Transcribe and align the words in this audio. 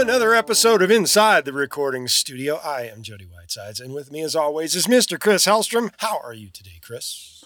another 0.00 0.32
episode 0.34 0.80
of 0.80 0.90
Inside 0.90 1.44
the 1.44 1.52
Recording 1.52 2.08
Studio. 2.08 2.58
I 2.64 2.88
am 2.90 3.02
Jody 3.02 3.26
Whitesides, 3.26 3.80
and 3.80 3.92
with 3.92 4.10
me, 4.10 4.22
as 4.22 4.34
always, 4.34 4.74
is 4.74 4.86
Mr. 4.86 5.20
Chris 5.20 5.44
Hellstrom. 5.44 5.92
How 5.98 6.18
are 6.24 6.32
you 6.32 6.48
today, 6.48 6.80
Chris? 6.80 7.44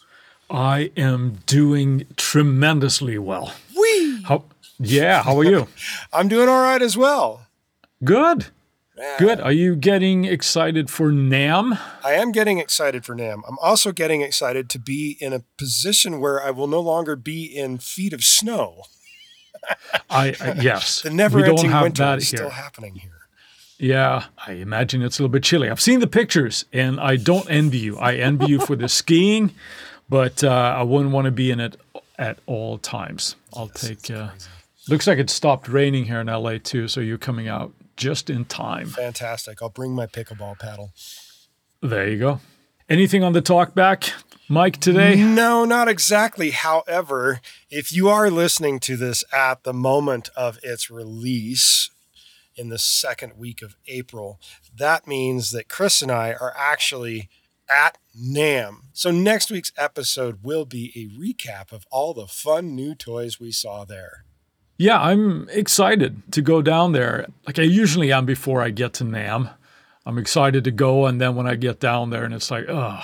I 0.48 0.92
am 0.96 1.40
doing 1.46 2.06
tremendously 2.16 3.18
well. 3.18 3.52
Wee! 3.76 4.22
How, 4.22 4.44
yeah, 4.78 5.24
how 5.24 5.36
are 5.36 5.44
you? 5.44 5.66
I'm 6.12 6.28
doing 6.28 6.48
all 6.48 6.62
right 6.62 6.80
as 6.80 6.96
well. 6.96 7.48
Good. 8.04 8.46
Yeah. 8.96 9.16
Good. 9.18 9.40
Are 9.40 9.50
you 9.50 9.74
getting 9.74 10.24
excited 10.24 10.90
for 10.90 11.10
NAMM? 11.10 11.76
I 12.04 12.12
am 12.12 12.30
getting 12.30 12.60
excited 12.60 13.04
for 13.04 13.16
NAMM. 13.16 13.42
I'm 13.48 13.58
also 13.60 13.90
getting 13.90 14.22
excited 14.22 14.70
to 14.70 14.78
be 14.78 15.16
in 15.20 15.32
a 15.32 15.42
position 15.58 16.20
where 16.20 16.40
I 16.40 16.52
will 16.52 16.68
no 16.68 16.80
longer 16.80 17.16
be 17.16 17.46
in 17.46 17.78
feet 17.78 18.12
of 18.12 18.22
snow. 18.22 18.84
I, 20.10 20.34
I 20.40 20.52
yes. 20.60 21.02
The 21.02 21.10
we 21.10 21.16
never-ending 21.16 21.56
don't 21.56 21.70
have 21.70 21.82
winter 21.82 22.02
that 22.04 22.18
is 22.18 22.30
here. 22.30 22.38
still 22.38 22.50
happening 22.50 22.94
here. 22.94 23.10
Yeah, 23.78 24.26
I 24.46 24.52
imagine 24.52 25.02
it's 25.02 25.18
a 25.18 25.22
little 25.22 25.32
bit 25.32 25.42
chilly. 25.42 25.68
I've 25.68 25.80
seen 25.80 26.00
the 26.00 26.06
pictures, 26.06 26.64
and 26.72 27.00
I 27.00 27.16
don't 27.16 27.50
envy 27.50 27.78
you. 27.78 27.98
I 27.98 28.14
envy 28.14 28.46
you 28.46 28.60
for 28.60 28.76
the 28.76 28.88
skiing, 29.00 29.52
but 30.08 30.44
uh, 30.44 30.74
I 30.78 30.82
wouldn't 30.82 31.12
want 31.12 31.24
to 31.24 31.32
be 31.32 31.50
in 31.50 31.58
it 31.60 31.76
at 32.16 32.38
all 32.46 32.78
times. 32.78 33.36
I'll 33.54 33.68
take. 33.68 34.10
Uh, 34.10 34.30
looks 34.88 35.06
like 35.06 35.18
it 35.18 35.28
stopped 35.28 35.68
raining 35.68 36.04
here 36.04 36.20
in 36.20 36.28
LA 36.28 36.58
too, 36.58 36.86
so 36.86 37.00
you're 37.00 37.18
coming 37.18 37.48
out 37.48 37.72
just 37.96 38.30
in 38.30 38.44
time. 38.44 38.86
Fantastic. 38.86 39.60
I'll 39.60 39.68
bring 39.70 39.92
my 39.92 40.06
pickleball 40.06 40.58
paddle. 40.58 40.92
There 41.80 42.08
you 42.08 42.18
go. 42.18 42.40
Anything 42.88 43.24
on 43.24 43.32
the 43.32 43.40
talk 43.40 43.74
back, 43.74 44.12
mic, 44.46 44.78
today? 44.78 45.16
No, 45.16 45.64
not 45.64 45.88
exactly. 45.88 46.50
However, 46.50 47.40
if 47.70 47.92
you 47.92 48.10
are 48.10 48.30
listening 48.30 48.78
to 48.80 48.98
this 48.98 49.24
at 49.32 49.64
the 49.64 49.72
moment 49.72 50.28
of 50.36 50.58
its 50.62 50.90
release 50.90 51.88
in 52.54 52.68
the 52.68 52.78
second 52.78 53.38
week 53.38 53.62
of 53.62 53.74
April, 53.88 54.38
that 54.76 55.06
means 55.06 55.50
that 55.52 55.70
Chris 55.70 56.02
and 56.02 56.12
I 56.12 56.34
are 56.34 56.52
actually 56.58 57.30
at 57.70 57.96
NAMM. 58.14 58.82
So 58.92 59.10
next 59.10 59.50
week's 59.50 59.72
episode 59.78 60.40
will 60.42 60.66
be 60.66 60.92
a 60.94 61.18
recap 61.18 61.72
of 61.72 61.86
all 61.90 62.12
the 62.12 62.26
fun 62.26 62.76
new 62.76 62.94
toys 62.94 63.40
we 63.40 63.50
saw 63.50 63.86
there. 63.86 64.24
Yeah, 64.76 65.00
I'm 65.00 65.48
excited 65.48 66.22
to 66.32 66.42
go 66.42 66.60
down 66.60 66.92
there. 66.92 67.28
Like 67.46 67.58
I 67.58 67.62
usually 67.62 68.12
am 68.12 68.26
before 68.26 68.60
I 68.60 68.68
get 68.68 68.92
to 68.94 69.04
NAMM. 69.04 69.50
I'm 70.06 70.18
excited 70.18 70.64
to 70.64 70.70
go, 70.70 71.06
and 71.06 71.20
then 71.20 71.34
when 71.34 71.46
I 71.46 71.54
get 71.54 71.80
down 71.80 72.10
there, 72.10 72.24
and 72.24 72.34
it's 72.34 72.50
like, 72.50 72.66
oh, 72.68 73.00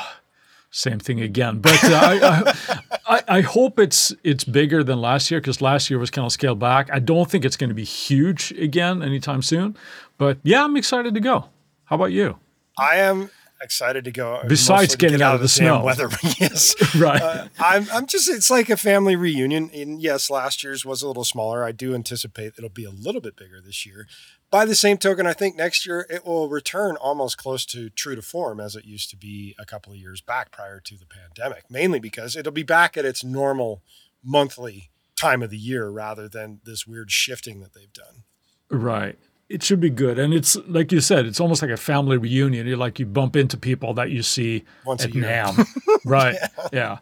same 0.71 0.99
thing 0.99 1.21
again. 1.21 1.61
But 1.61 1.83
uh, 1.85 2.01
I, 2.03 2.81
I, 3.07 3.23
I 3.29 3.41
hope 3.41 3.79
it's 3.79 4.13
it's 4.23 4.45
bigger 4.45 4.85
than 4.85 5.01
last 5.01 5.31
year 5.31 5.41
because 5.41 5.61
last 5.61 5.91
year 5.91 5.99
was 5.99 6.11
kind 6.11 6.27
of 6.27 6.33
scaled 6.33 6.59
back. 6.59 6.91
I 6.93 6.99
don't 6.99 7.31
think 7.31 7.45
it's 7.45 7.57
going 7.57 7.71
to 7.71 7.75
be 7.75 7.85
huge 7.85 8.53
again 8.53 9.03
anytime 9.03 9.43
soon. 9.43 9.77
But 10.19 10.39
yeah, 10.43 10.65
I'm 10.65 10.77
excited 10.77 11.15
to 11.15 11.21
go. 11.21 11.47
How 11.85 11.97
about 11.97 12.13
you? 12.13 12.39
I 12.79 12.97
am 12.97 13.31
excited 13.63 14.05
to 14.05 14.11
go. 14.11 14.43
Besides 14.47 14.97
getting 14.97 15.19
get 15.19 15.25
out 15.25 15.35
of 15.35 15.41
the 15.41 15.47
damn 15.47 15.81
snow. 15.81 15.85
weather. 15.85 16.09
yes. 16.39 16.75
Right. 17.01 17.23
Uh, 17.23 17.47
I'm, 17.59 17.87
I'm 17.93 18.07
just, 18.07 18.29
it's 18.29 18.51
like 18.51 18.69
a 18.69 18.77
family 18.77 19.15
reunion. 19.17 19.71
And 19.73 20.03
yes, 20.03 20.29
last 20.29 20.65
year's 20.65 20.85
was 20.85 21.03
a 21.03 21.07
little 21.07 21.25
smaller. 21.25 21.65
I 21.65 21.73
do 21.73 21.95
anticipate 21.95 22.55
it'll 22.59 22.69
be 22.69 22.85
a 22.85 22.91
little 22.91 23.21
bit 23.21 23.37
bigger 23.37 23.61
this 23.65 23.87
year. 23.87 24.07
By 24.51 24.65
the 24.65 24.75
same 24.75 24.99
token, 24.99 25.27
I 25.27 25.33
think 25.33 25.57
next 25.57 25.87
year 25.87 26.07
it 26.11 26.27
will 26.27 26.49
return 26.49 26.97
almost 26.97 27.39
close 27.39 27.65
to 27.67 27.89
true 27.91 28.17
to 28.17 28.23
form 28.23 28.59
as 28.61 28.75
it 28.75 28.85
used 28.85 29.09
to 29.11 29.17
be 29.17 29.55
a 29.59 29.65
couple 29.65 29.93
of 29.93 29.99
years 29.99 30.21
back 30.21 30.51
prior 30.51 30.81
to 30.81 30.97
the 30.97 31.07
pandemic, 31.07 31.71
mainly 31.71 32.01
because 32.01 32.35
it'll 32.35 32.53
be 32.53 32.65
back 32.65 32.97
at 32.97 33.05
its 33.05 33.23
normal 33.23 33.83
monthly 34.25 34.91
time 35.17 35.43
of 35.43 35.51
the 35.51 35.59
year 35.59 35.89
rather 35.89 36.29
than 36.29 36.61
this 36.65 36.87
weird 36.87 37.11
shifting 37.13 37.61
that 37.61 37.75
they've 37.75 37.93
done. 37.93 38.25
Right. 38.71 39.19
It 39.51 39.65
should 39.65 39.81
be 39.81 39.91
good. 39.91 40.19
And 40.19 40.33
it's 40.33 40.57
like 40.69 40.93
you 40.93 41.01
said, 41.01 41.27
it's 41.27 41.41
almost 41.41 41.61
like 41.61 41.73
a 41.73 41.77
family 41.77 42.17
reunion. 42.17 42.67
You're 42.69 42.77
like 42.77 43.01
you 43.01 43.07
bump 43.07 43.35
into 43.35 43.57
people 43.57 43.93
that 43.95 44.11
you 44.11 44.23
see 44.23 44.65
Once 44.87 45.05
at. 45.05 45.11
NAMM. 45.11 45.67
right. 46.05 46.37
yeah. 46.73 46.99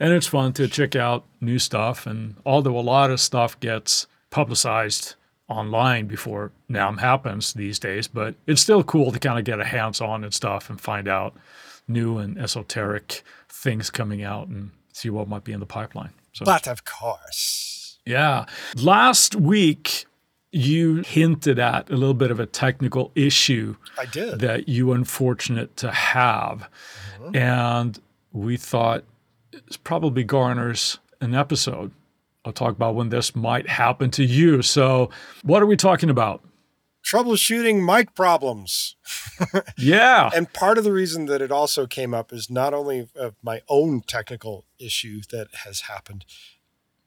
And 0.00 0.12
it's 0.12 0.26
fun 0.26 0.52
to 0.54 0.66
check 0.66 0.96
out 0.96 1.24
new 1.40 1.60
stuff. 1.60 2.04
And 2.04 2.34
although 2.44 2.76
a 2.76 2.80
lot 2.80 3.12
of 3.12 3.20
stuff 3.20 3.58
gets 3.60 4.08
publicized 4.30 5.14
online 5.48 6.06
before 6.06 6.50
NAMM 6.68 6.98
happens 6.98 7.52
these 7.52 7.78
days, 7.78 8.08
but 8.08 8.34
it's 8.48 8.60
still 8.60 8.82
cool 8.82 9.12
to 9.12 9.20
kind 9.20 9.38
of 9.38 9.44
get 9.44 9.60
a 9.60 9.64
hands 9.64 10.00
on 10.00 10.24
and 10.24 10.34
stuff 10.34 10.68
and 10.68 10.80
find 10.80 11.06
out 11.06 11.34
new 11.86 12.18
and 12.18 12.36
esoteric 12.36 13.22
things 13.48 13.90
coming 13.90 14.24
out 14.24 14.48
and 14.48 14.72
see 14.92 15.08
what 15.08 15.28
might 15.28 15.44
be 15.44 15.52
in 15.52 15.60
the 15.60 15.66
pipeline. 15.66 16.10
So 16.32 16.44
But 16.44 16.66
of 16.66 16.84
course, 16.84 17.98
yeah. 18.04 18.46
Last 18.76 19.36
week, 19.36 20.06
you 20.52 21.02
hinted 21.02 21.58
at 21.58 21.90
a 21.90 21.96
little 21.96 22.14
bit 22.14 22.30
of 22.30 22.38
a 22.38 22.46
technical 22.46 23.10
issue 23.14 23.74
I 23.98 24.04
did. 24.04 24.38
that 24.40 24.68
you 24.68 24.88
were 24.88 24.94
unfortunate 24.94 25.76
to 25.78 25.90
have. 25.90 26.68
Mm-hmm. 27.18 27.36
And 27.36 27.98
we 28.32 28.58
thought 28.58 29.04
it 29.52 29.78
probably 29.82 30.24
garners 30.24 30.98
an 31.20 31.34
episode. 31.34 31.90
I'll 32.44 32.52
talk 32.52 32.72
about 32.72 32.94
when 32.94 33.08
this 33.08 33.34
might 33.34 33.68
happen 33.68 34.10
to 34.12 34.24
you. 34.24 34.62
So, 34.62 35.10
what 35.42 35.62
are 35.62 35.66
we 35.66 35.76
talking 35.76 36.10
about? 36.10 36.42
Troubleshooting 37.04 37.84
mic 37.84 38.14
problems. 38.14 38.96
Yeah. 39.76 40.30
And 40.34 40.52
part 40.52 40.78
of 40.78 40.84
the 40.84 40.92
reason 40.92 41.26
that 41.26 41.42
it 41.42 41.50
also 41.50 41.86
came 41.86 42.14
up 42.14 42.32
is 42.32 42.48
not 42.48 42.72
only 42.72 43.08
of 43.16 43.34
my 43.42 43.62
own 43.68 44.02
technical 44.02 44.64
issue 44.78 45.20
that 45.30 45.48
has 45.64 45.82
happened, 45.82 46.24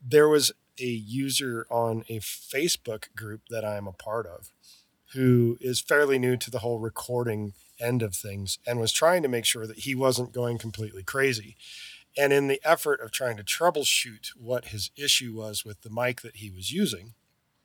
there 0.05 0.27
was 0.27 0.51
a 0.79 0.85
user 0.85 1.65
on 1.69 2.03
a 2.09 2.19
Facebook 2.19 3.13
group 3.15 3.41
that 3.49 3.65
I 3.65 3.77
am 3.77 3.87
a 3.87 3.93
part 3.93 4.25
of 4.25 4.51
who 5.13 5.57
is 5.61 5.79
fairly 5.79 6.19
new 6.19 6.35
to 6.37 6.51
the 6.51 6.59
whole 6.59 6.79
recording 6.79 7.53
end 7.79 8.01
of 8.01 8.15
things 8.15 8.59
and 8.67 8.79
was 8.79 8.91
trying 8.91 9.21
to 9.21 9.29
make 9.29 9.45
sure 9.45 9.65
that 9.67 9.79
he 9.79 9.95
wasn't 9.95 10.33
going 10.33 10.57
completely 10.57 11.03
crazy. 11.03 11.55
And 12.17 12.31
in 12.31 12.47
the 12.47 12.61
effort 12.63 13.01
of 13.01 13.11
trying 13.11 13.37
to 13.37 13.43
troubleshoot 13.43 14.29
what 14.37 14.65
his 14.65 14.91
issue 14.95 15.33
was 15.33 15.65
with 15.65 15.81
the 15.81 15.89
mic 15.89 16.21
that 16.21 16.37
he 16.37 16.49
was 16.49 16.71
using, 16.71 17.13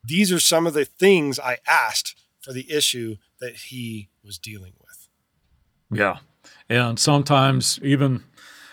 these 0.03 0.33
are 0.33 0.41
some 0.41 0.67
of 0.67 0.75
the 0.75 0.85
things 0.85 1.39
I 1.39 1.59
asked 1.67 2.17
for 2.41 2.53
the 2.53 2.71
issue 2.71 3.17
that 3.41 3.57
he 3.57 4.09
was 4.25 4.39
dealing 4.39 4.73
with. 4.81 5.09
Yeah. 5.91 6.19
And 6.69 6.99
sometimes 6.99 7.79
even 7.83 8.25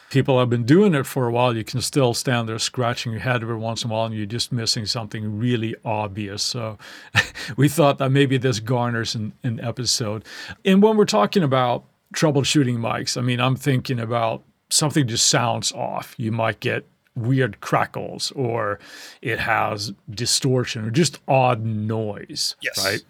people 0.09 0.39
have 0.39 0.49
been 0.49 0.65
doing 0.65 0.93
it 0.93 1.05
for 1.05 1.27
a 1.27 1.31
while, 1.31 1.55
you 1.55 1.63
can 1.63 1.81
still 1.81 2.13
stand 2.13 2.47
there 2.47 2.59
scratching 2.59 3.11
your 3.11 3.21
head 3.21 3.41
every 3.41 3.57
once 3.57 3.83
in 3.83 3.89
a 3.89 3.93
while 3.93 4.05
and 4.05 4.15
you're 4.15 4.25
just 4.25 4.51
missing 4.51 4.85
something 4.85 5.37
really 5.37 5.75
obvious. 5.83 6.43
So 6.43 6.77
we 7.57 7.67
thought 7.67 7.97
that 7.97 8.09
maybe 8.09 8.37
this 8.37 8.59
garners 8.59 9.15
an, 9.15 9.33
an 9.43 9.59
episode. 9.59 10.23
And 10.63 10.81
when 10.81 10.97
we're 10.97 11.05
talking 11.05 11.43
about 11.43 11.83
troubleshooting 12.13 12.77
mics, 12.77 13.17
I 13.17 13.21
mean, 13.21 13.41
I'm 13.41 13.55
thinking 13.55 13.99
about 13.99 14.43
something 14.69 15.07
just 15.07 15.27
sounds 15.27 15.71
off. 15.73 16.15
You 16.17 16.31
might 16.31 16.59
get 16.59 16.85
weird 17.15 17.59
crackles 17.61 18.31
or 18.31 18.79
it 19.21 19.39
has 19.39 19.91
distortion 20.09 20.85
or 20.85 20.91
just 20.91 21.19
odd 21.27 21.65
noise. 21.65 22.55
Yes. 22.61 22.85
Right. 22.85 23.03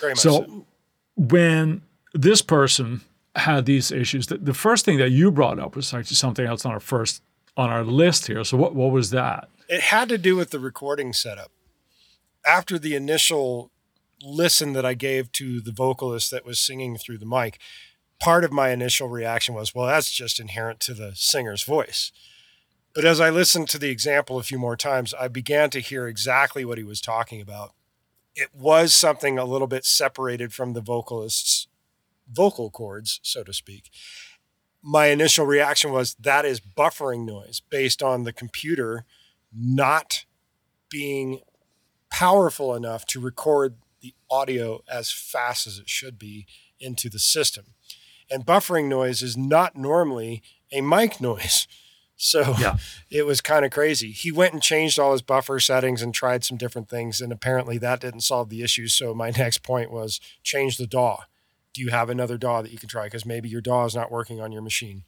Very 0.00 0.12
much 0.12 0.18
so. 0.18 0.30
So 0.30 0.66
when 1.16 1.82
this 2.12 2.42
person 2.42 3.00
had 3.36 3.66
these 3.66 3.90
issues, 3.90 4.28
the, 4.28 4.38
the 4.38 4.54
first 4.54 4.84
thing 4.84 4.98
that 4.98 5.10
you 5.10 5.30
brought 5.30 5.58
up 5.58 5.76
was 5.76 5.92
actually 5.92 6.16
something 6.16 6.46
else 6.46 6.64
on 6.64 6.72
our 6.72 6.80
first 6.80 7.22
on 7.56 7.70
our 7.70 7.84
list 7.84 8.26
here. 8.26 8.44
So 8.44 8.56
what 8.56 8.74
what 8.74 8.90
was 8.90 9.10
that? 9.10 9.48
It 9.68 9.80
had 9.80 10.08
to 10.10 10.18
do 10.18 10.36
with 10.36 10.50
the 10.50 10.58
recording 10.58 11.12
setup. 11.12 11.50
After 12.46 12.78
the 12.78 12.94
initial 12.94 13.70
listen 14.22 14.72
that 14.74 14.84
I 14.84 14.94
gave 14.94 15.32
to 15.32 15.60
the 15.60 15.72
vocalist 15.72 16.30
that 16.30 16.44
was 16.44 16.58
singing 16.58 16.96
through 16.96 17.18
the 17.18 17.26
mic, 17.26 17.58
part 18.20 18.44
of 18.44 18.52
my 18.52 18.70
initial 18.70 19.08
reaction 19.08 19.54
was, 19.54 19.74
well, 19.74 19.86
that's 19.86 20.10
just 20.10 20.40
inherent 20.40 20.80
to 20.80 20.94
the 20.94 21.12
singer's 21.14 21.62
voice. 21.62 22.12
But 22.94 23.04
as 23.04 23.20
I 23.20 23.30
listened 23.30 23.68
to 23.70 23.78
the 23.78 23.90
example 23.90 24.38
a 24.38 24.42
few 24.42 24.58
more 24.58 24.76
times, 24.76 25.14
I 25.14 25.28
began 25.28 25.70
to 25.70 25.80
hear 25.80 26.06
exactly 26.06 26.64
what 26.64 26.78
he 26.78 26.84
was 26.84 27.00
talking 27.00 27.40
about. 27.40 27.72
It 28.36 28.50
was 28.54 28.94
something 28.94 29.38
a 29.38 29.44
little 29.44 29.66
bit 29.66 29.84
separated 29.84 30.52
from 30.52 30.72
the 30.72 30.80
vocalist's 30.80 31.66
vocal 32.30 32.70
cords, 32.70 33.20
so 33.22 33.42
to 33.44 33.52
speak. 33.52 33.90
My 34.82 35.06
initial 35.06 35.46
reaction 35.46 35.92
was 35.92 36.14
that 36.14 36.44
is 36.44 36.60
buffering 36.60 37.24
noise 37.24 37.60
based 37.70 38.02
on 38.02 38.24
the 38.24 38.32
computer 38.32 39.04
not 39.52 40.24
being 40.90 41.40
powerful 42.10 42.74
enough 42.74 43.06
to 43.06 43.20
record 43.20 43.76
the 44.00 44.14
audio 44.30 44.82
as 44.90 45.10
fast 45.10 45.66
as 45.66 45.78
it 45.78 45.88
should 45.88 46.18
be 46.18 46.46
into 46.78 47.08
the 47.08 47.18
system. 47.18 47.66
And 48.30 48.44
buffering 48.44 48.88
noise 48.88 49.22
is 49.22 49.36
not 49.36 49.76
normally 49.76 50.42
a 50.70 50.80
mic 50.80 51.20
noise. 51.20 51.66
So 52.16 52.54
Yeah. 52.58 52.76
it 53.10 53.26
was 53.26 53.40
kind 53.40 53.64
of 53.64 53.70
crazy. 53.70 54.10
He 54.12 54.30
went 54.30 54.52
and 54.52 54.62
changed 54.62 54.98
all 54.98 55.12
his 55.12 55.22
buffer 55.22 55.58
settings 55.58 56.02
and 56.02 56.14
tried 56.14 56.44
some 56.44 56.56
different 56.56 56.88
things. 56.88 57.20
And 57.20 57.32
apparently 57.32 57.78
that 57.78 58.00
didn't 58.00 58.20
solve 58.20 58.48
the 58.50 58.62
issue. 58.62 58.88
So 58.88 59.14
my 59.14 59.30
next 59.36 59.62
point 59.62 59.90
was 59.90 60.20
change 60.42 60.76
the 60.76 60.86
DAW. 60.86 61.20
Do 61.74 61.82
you 61.82 61.90
have 61.90 62.08
another 62.08 62.38
DAW 62.38 62.62
that 62.62 62.72
you 62.72 62.78
can 62.78 62.88
try? 62.88 63.04
Because 63.04 63.26
maybe 63.26 63.48
your 63.48 63.60
DAW 63.60 63.84
is 63.84 63.94
not 63.94 64.10
working 64.10 64.40
on 64.40 64.52
your 64.52 64.62
machine. 64.62 65.04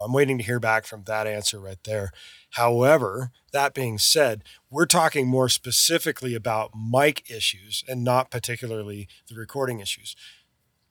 I'm 0.00 0.12
waiting 0.12 0.38
to 0.38 0.44
hear 0.44 0.60
back 0.60 0.84
from 0.84 1.04
that 1.04 1.26
answer 1.26 1.60
right 1.60 1.78
there. 1.84 2.10
However, 2.50 3.30
that 3.52 3.74
being 3.74 3.98
said, 3.98 4.44
we're 4.70 4.86
talking 4.86 5.26
more 5.26 5.48
specifically 5.48 6.34
about 6.34 6.72
mic 6.74 7.30
issues 7.30 7.84
and 7.88 8.04
not 8.04 8.30
particularly 8.30 9.08
the 9.28 9.36
recording 9.36 9.80
issues. 9.80 10.16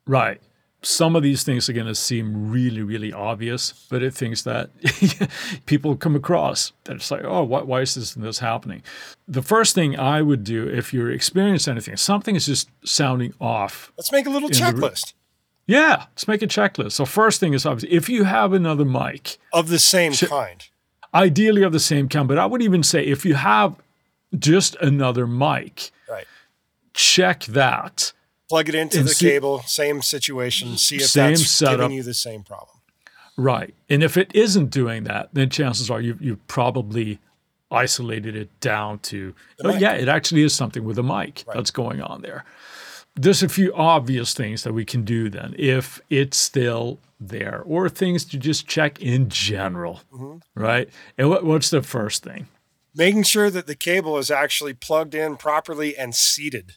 Right. 0.07 0.41
Some 0.85 1.15
of 1.15 1.23
these 1.23 1.43
things 1.43 1.67
are 1.67 1.73
going 1.73 1.87
to 1.87 1.95
seem 1.95 2.51
really, 2.51 2.83
really 2.83 3.11
obvious, 3.11 3.87
but 3.89 4.03
it 4.03 4.13
things 4.13 4.43
that 4.43 4.69
people 5.65 5.95
come 5.95 6.15
across 6.15 6.73
that 6.83 6.97
it's 6.97 7.09
like, 7.09 7.23
oh, 7.23 7.43
why, 7.43 7.61
why 7.63 7.81
is 7.81 7.95
this, 7.95 8.13
this 8.13 8.39
happening? 8.39 8.83
The 9.27 9.41
first 9.41 9.73
thing 9.73 9.97
I 9.97 10.21
would 10.21 10.43
do 10.43 10.67
if 10.67 10.93
you're 10.93 11.11
experiencing 11.11 11.71
anything, 11.71 11.97
something 11.97 12.35
is 12.35 12.45
just 12.45 12.69
sounding 12.83 13.33
off. 13.41 13.91
Let's 13.97 14.11
make 14.11 14.27
a 14.27 14.29
little 14.29 14.49
checklist. 14.49 15.13
Yeah, 15.67 16.05
let's 16.11 16.27
make 16.27 16.43
a 16.43 16.47
checklist. 16.47 16.91
So 16.91 17.05
first 17.05 17.39
thing 17.39 17.53
is 17.53 17.65
obviously 17.65 17.95
if 17.95 18.07
you 18.07 18.25
have 18.25 18.53
another 18.53 18.85
mic 18.85 19.37
of 19.51 19.69
the 19.69 19.79
same 19.79 20.13
sh- 20.13 20.25
kind, 20.27 20.63
ideally 21.13 21.63
of 21.63 21.73
the 21.73 21.79
same 21.79 22.07
kind, 22.07 22.27
but 22.27 22.37
I 22.37 22.45
would 22.45 22.61
even 22.61 22.83
say 22.83 23.03
if 23.03 23.25
you 23.25 23.33
have 23.33 23.75
just 24.37 24.75
another 24.75 25.25
mic, 25.25 25.89
right, 26.07 26.27
check 26.93 27.45
that. 27.45 28.13
Plug 28.55 28.69
it 28.69 28.75
into 28.75 29.03
the 29.03 29.09
see, 29.09 29.29
cable, 29.29 29.61
same 29.63 30.01
situation. 30.01 30.77
See 30.77 30.97
if 30.97 31.07
same 31.07 31.31
that's 31.31 31.47
setup. 31.47 31.79
giving 31.79 31.97
you 31.97 32.03
the 32.03 32.13
same 32.13 32.43
problem. 32.43 32.77
Right, 33.37 33.75
and 33.89 34.01
if 34.01 34.15
it 34.15 34.33
isn't 34.33 34.69
doing 34.69 35.03
that, 35.05 35.29
then 35.33 35.49
chances 35.49 35.89
are 35.89 36.01
you 36.01 36.17
you 36.21 36.37
probably 36.47 37.19
isolated 37.71 38.35
it 38.35 38.59
down 38.59 38.99
to 38.99 39.33
oh, 39.63 39.75
yeah, 39.75 39.93
it 39.93 40.07
actually 40.07 40.43
is 40.43 40.53
something 40.53 40.83
with 40.83 40.97
a 40.97 41.03
mic 41.03 41.43
right. 41.47 41.55
that's 41.55 41.71
going 41.71 41.99
on 41.99 42.21
there 42.21 42.45
there's 43.15 43.41
a 43.41 43.49
few 43.49 43.73
obvious 43.73 44.33
things 44.33 44.63
that 44.63 44.73
we 44.73 44.85
can 44.85 45.03
do 45.03 45.29
then 45.29 45.55
if 45.57 45.99
it's 46.09 46.37
still 46.37 46.99
there, 47.19 47.63
or 47.65 47.89
things 47.89 48.25
to 48.25 48.37
just 48.37 48.67
check 48.67 49.01
in 49.01 49.29
general, 49.29 50.01
mm-hmm. 50.13 50.37
right? 50.61 50.89
And 51.17 51.29
what, 51.29 51.45
what's 51.45 51.69
the 51.69 51.81
first 51.81 52.23
thing? 52.23 52.47
Making 52.93 53.23
sure 53.23 53.49
that 53.49 53.67
the 53.67 53.75
cable 53.75 54.17
is 54.17 54.31
actually 54.31 54.73
plugged 54.73 55.15
in 55.15 55.37
properly 55.37 55.97
and 55.97 56.15
seated 56.15 56.73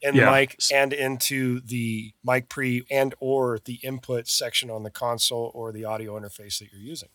in 0.00 0.14
yeah. 0.14 0.26
the 0.26 0.30
mic 0.30 0.56
and 0.72 0.92
into 0.92 1.60
the 1.60 2.12
mic 2.24 2.48
pre 2.48 2.84
and 2.90 3.14
or 3.20 3.58
the 3.64 3.80
input 3.82 4.28
section 4.28 4.70
on 4.70 4.82
the 4.82 4.90
console 4.90 5.50
or 5.54 5.72
the 5.72 5.84
audio 5.84 6.18
interface 6.18 6.58
that 6.58 6.68
you're 6.72 6.80
using. 6.80 7.08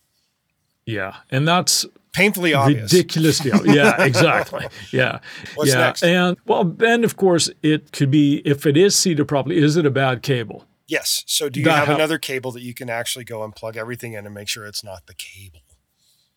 Yeah, 0.86 1.16
and 1.30 1.48
that's 1.48 1.86
painfully 2.12 2.52
obvious. 2.52 2.92
Ridiculously 2.92 3.52
obvious. 3.52 3.74
Yeah, 3.76 4.02
exactly. 4.02 4.66
Yeah. 4.92 5.20
What's 5.54 5.70
yeah. 5.70 5.78
next? 5.78 6.02
And 6.02 6.36
well, 6.46 6.64
then 6.64 7.04
of 7.04 7.16
course 7.16 7.50
it 7.62 7.92
could 7.92 8.10
be 8.10 8.42
if 8.44 8.66
it 8.66 8.76
is 8.76 8.94
seated 8.94 9.26
properly, 9.26 9.56
is 9.56 9.76
it 9.76 9.86
a 9.86 9.90
bad 9.90 10.22
cable? 10.22 10.66
Yes. 10.86 11.24
So 11.26 11.48
do 11.48 11.60
you 11.60 11.66
that 11.66 11.78
have 11.78 11.88
ha- 11.88 11.94
another 11.94 12.18
cable 12.18 12.52
that 12.52 12.62
you 12.62 12.74
can 12.74 12.90
actually 12.90 13.24
go 13.24 13.42
and 13.42 13.54
plug 13.54 13.76
everything 13.76 14.12
in 14.12 14.26
and 14.26 14.34
make 14.34 14.48
sure 14.48 14.66
it's 14.66 14.84
not 14.84 15.06
the 15.06 15.14
cable? 15.14 15.60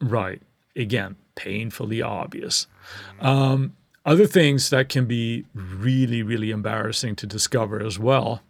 Right. 0.01 0.41
Again, 0.75 1.17
painfully 1.35 2.01
obvious. 2.01 2.67
Um, 3.19 3.75
other 4.07 4.25
things 4.25 4.71
that 4.71 4.89
can 4.89 5.05
be 5.05 5.45
really, 5.53 6.23
really 6.23 6.49
embarrassing 6.49 7.15
to 7.17 7.27
discover 7.27 7.85
as 7.85 7.99
well 7.99 8.41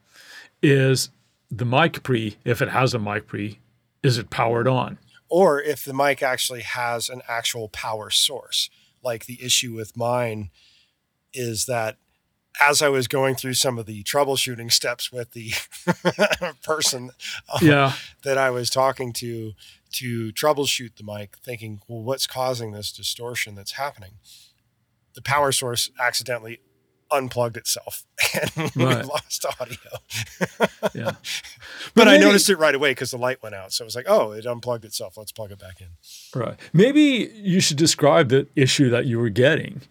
is 0.64 1.10
the 1.52 1.66
mic 1.66 2.02
pre, 2.04 2.38
if 2.46 2.62
it 2.62 2.70
has 2.70 2.94
a 2.94 3.00
mic 3.00 3.28
pre, 3.28 3.60
is 4.04 4.18
it 4.18 4.30
powered 4.30 4.68
on? 4.68 4.98
or 5.30 5.62
if 5.62 5.84
the 5.84 5.94
mic 5.94 6.24
actually 6.24 6.62
has 6.62 7.10
an 7.10 7.22
actual 7.28 7.70
power 7.70 8.10
source. 8.10 8.70
Like 9.04 9.26
the 9.26 9.44
issue 9.44 9.74
with 9.74 9.98
mine 9.98 10.50
is 11.34 11.66
that 11.66 11.98
as 12.60 12.82
I 12.82 12.90
was 12.90 13.08
going 13.08 13.36
through 13.36 13.54
some 13.54 13.78
of 13.78 13.86
the 13.86 14.04
troubleshooting 14.04 14.72
steps 14.72 15.12
with 15.12 15.32
the 15.34 15.54
person 16.64 17.12
uh, 17.50 17.60
yeah. 17.62 17.94
that 18.24 18.38
I 18.38 18.50
was 18.50 18.70
talking 18.70 19.14
to 19.14 19.54
to 19.94 20.34
troubleshoot 20.34 20.98
the 20.98 21.04
mic, 21.04 21.38
thinking, 21.38 21.80
well, 21.88 22.02
what's 22.02 22.28
causing 22.28 22.72
this 22.72 22.92
distortion 22.92 23.56
that's 23.56 23.74
happening? 23.74 24.14
The 25.18 25.24
power 25.24 25.52
source 25.52 25.90
accidentally 26.00 26.60
unplugged 27.10 27.58
itself 27.58 28.06
and 28.36 28.76
right. 28.76 29.04
lost 29.04 29.46
audio. 29.60 29.78
yeah. 30.94 31.12
But, 31.96 32.04
but 32.04 32.12
maybe, 32.12 32.24
I 32.24 32.28
noticed 32.28 32.50
it 32.50 32.58
right 32.58 32.76
away 32.76 32.92
because 32.92 33.12
the 33.12 33.18
light 33.18 33.42
went 33.42 33.56
out. 33.56 33.72
So 33.72 33.84
it 33.84 33.86
was 33.86 33.96
like, 33.96 34.06
oh, 34.08 34.32
it 34.32 34.46
unplugged 34.46 34.86
itself. 34.86 35.18
Let's 35.18 35.32
plug 35.32 35.52
it 35.52 35.58
back 35.58 35.82
in. 35.82 35.88
Right. 36.40 36.60
Maybe 36.74 37.32
you 37.34 37.60
should 37.60 37.78
describe 37.78 38.30
the 38.30 38.46
issue 38.56 38.90
that 38.92 39.06
you 39.06 39.18
were 39.18 39.30
getting 39.30 39.82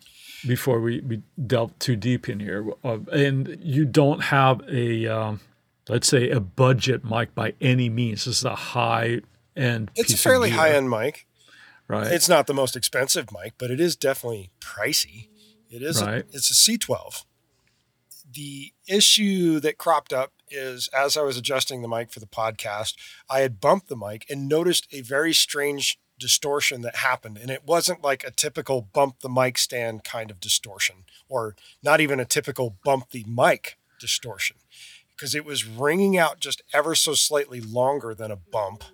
before 0.46 0.80
we, 0.80 1.00
we 1.00 1.22
delve 1.44 1.76
too 1.80 1.96
deep 1.96 2.28
in 2.28 2.38
here. 2.38 2.70
Uh, 2.84 2.98
and 3.10 3.58
you 3.60 3.86
don't 3.86 4.24
have 4.24 4.62
a, 4.68 5.06
um, 5.06 5.40
let's 5.88 6.06
say, 6.06 6.30
a 6.30 6.38
budget 6.38 7.04
mic 7.04 7.34
by 7.34 7.54
any 7.60 7.88
means. 7.88 8.26
This 8.26 8.38
is 8.38 8.44
a 8.44 8.54
high 8.54 9.22
end. 9.56 9.90
It's 9.96 10.12
a 10.12 10.18
fairly 10.18 10.50
high 10.50 10.74
end 10.74 10.90
mic. 10.90 11.26
Right. 11.88 12.10
It's 12.10 12.28
not 12.28 12.46
the 12.46 12.54
most 12.54 12.76
expensive 12.76 13.28
mic, 13.32 13.54
but 13.58 13.70
it 13.70 13.80
is 13.80 13.96
definitely 13.96 14.50
pricey. 14.60 15.28
It 15.70 15.82
is 15.82 16.02
right. 16.02 16.24
a, 16.24 16.26
it's 16.32 16.50
a 16.50 16.54
C12. 16.54 17.24
The 18.32 18.72
issue 18.88 19.60
that 19.60 19.78
cropped 19.78 20.12
up 20.12 20.32
is 20.50 20.88
as 20.88 21.16
I 21.16 21.22
was 21.22 21.36
adjusting 21.36 21.82
the 21.82 21.88
mic 21.88 22.10
for 22.10 22.20
the 22.20 22.26
podcast, 22.26 22.94
I 23.30 23.40
had 23.40 23.60
bumped 23.60 23.88
the 23.88 23.96
mic 23.96 24.26
and 24.28 24.48
noticed 24.48 24.86
a 24.92 25.00
very 25.00 25.32
strange 25.32 25.98
distortion 26.18 26.82
that 26.82 26.96
happened. 26.96 27.38
And 27.38 27.50
it 27.50 27.64
wasn't 27.64 28.02
like 28.02 28.24
a 28.24 28.30
typical 28.30 28.82
bump 28.82 29.20
the 29.20 29.28
mic 29.28 29.58
stand 29.58 30.04
kind 30.04 30.30
of 30.30 30.40
distortion, 30.40 31.04
or 31.28 31.56
not 31.82 32.00
even 32.00 32.20
a 32.20 32.24
typical 32.24 32.76
bump 32.84 33.10
the 33.10 33.24
mic 33.28 33.76
distortion, 34.00 34.56
because 35.10 35.34
it 35.34 35.44
was 35.44 35.66
ringing 35.66 36.16
out 36.16 36.40
just 36.40 36.62
ever 36.72 36.94
so 36.94 37.14
slightly 37.14 37.60
longer 37.60 38.14
than 38.14 38.30
a 38.30 38.36
bump. 38.36 38.84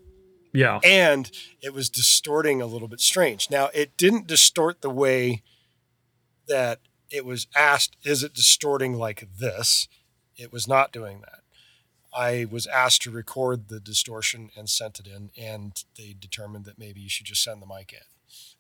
Yeah. 0.53 0.81
And 0.85 1.31
it 1.63 1.73
was 1.73 1.89
distorting 1.89 2.61
a 2.61 2.67
little 2.67 2.89
bit 2.89 3.01
strange. 3.01 3.51
Now, 3.51 3.71
it 3.75 3.97
didn't 3.97 4.27
distort 4.27 4.83
the 4.83 4.91
way 4.91 5.43
that 6.49 6.81
it 7.11 7.25
was 7.25 7.47
asked, 7.57 7.97
is 8.05 8.23
it 8.23 8.35
distorting 8.35 8.95
like 8.95 9.29
this? 9.39 9.89
It 10.37 10.53
was 10.53 10.67
not 10.67 10.93
doing 10.93 11.21
that. 11.21 11.41
I 12.15 12.47
was 12.51 12.67
asked 12.67 13.03
to 13.03 13.11
record 13.11 13.69
the 13.69 13.81
distortion 13.81 14.51
and 14.57 14.69
sent 14.69 15.01
it 15.01 15.07
in, 15.07 15.31
and 15.39 15.83
they 15.97 16.15
determined 16.19 16.67
that 16.67 16.79
maybe 16.79 17.01
you 17.01 17.09
should 17.09 17.27
just 17.27 17.43
send 17.43 17.63
the 17.63 17.67
mic 17.67 17.93
in. 17.93 18.01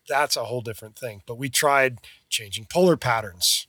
That's 0.08 0.36
a 0.36 0.44
whole 0.44 0.62
different 0.62 0.96
thing. 0.96 1.22
But 1.26 1.36
we 1.38 1.48
tried 1.48 1.98
changing 2.28 2.66
polar 2.70 2.96
patterns, 2.96 3.66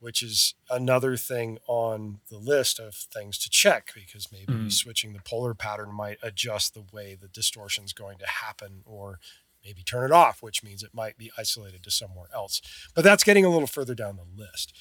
which 0.00 0.22
is 0.22 0.54
another 0.70 1.16
thing 1.16 1.58
on 1.68 2.20
the 2.30 2.38
list 2.38 2.80
of 2.80 2.94
things 2.94 3.38
to 3.38 3.50
check 3.50 3.92
because 3.94 4.32
maybe 4.32 4.52
mm. 4.52 4.72
switching 4.72 5.12
the 5.12 5.20
polar 5.20 5.54
pattern 5.54 5.92
might 5.94 6.18
adjust 6.22 6.74
the 6.74 6.84
way 6.92 7.14
the 7.14 7.28
distortion 7.28 7.84
is 7.84 7.92
going 7.92 8.18
to 8.18 8.26
happen 8.26 8.82
or 8.84 9.18
maybe 9.64 9.82
turn 9.82 10.10
it 10.10 10.12
off, 10.12 10.42
which 10.42 10.64
means 10.64 10.82
it 10.82 10.94
might 10.94 11.18
be 11.18 11.30
isolated 11.38 11.82
to 11.82 11.90
somewhere 11.90 12.28
else. 12.34 12.62
But 12.94 13.04
that's 13.04 13.24
getting 13.24 13.44
a 13.44 13.50
little 13.50 13.66
further 13.66 13.94
down 13.94 14.16
the 14.16 14.42
list. 14.42 14.72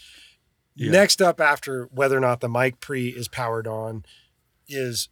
Yeah. 0.75 0.91
Next 0.91 1.21
up, 1.21 1.41
after 1.41 1.89
whether 1.91 2.15
or 2.15 2.21
not 2.21 2.39
the 2.39 2.47
mic 2.47 2.79
pre 2.79 3.09
is 3.09 3.27
powered 3.27 3.67
on, 3.67 4.05
is 4.69 5.09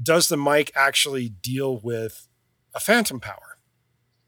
does 0.00 0.28
the 0.28 0.36
mic 0.36 0.70
actually 0.74 1.30
deal 1.30 1.78
with 1.78 2.28
a 2.74 2.80
phantom 2.80 3.20
power? 3.20 3.55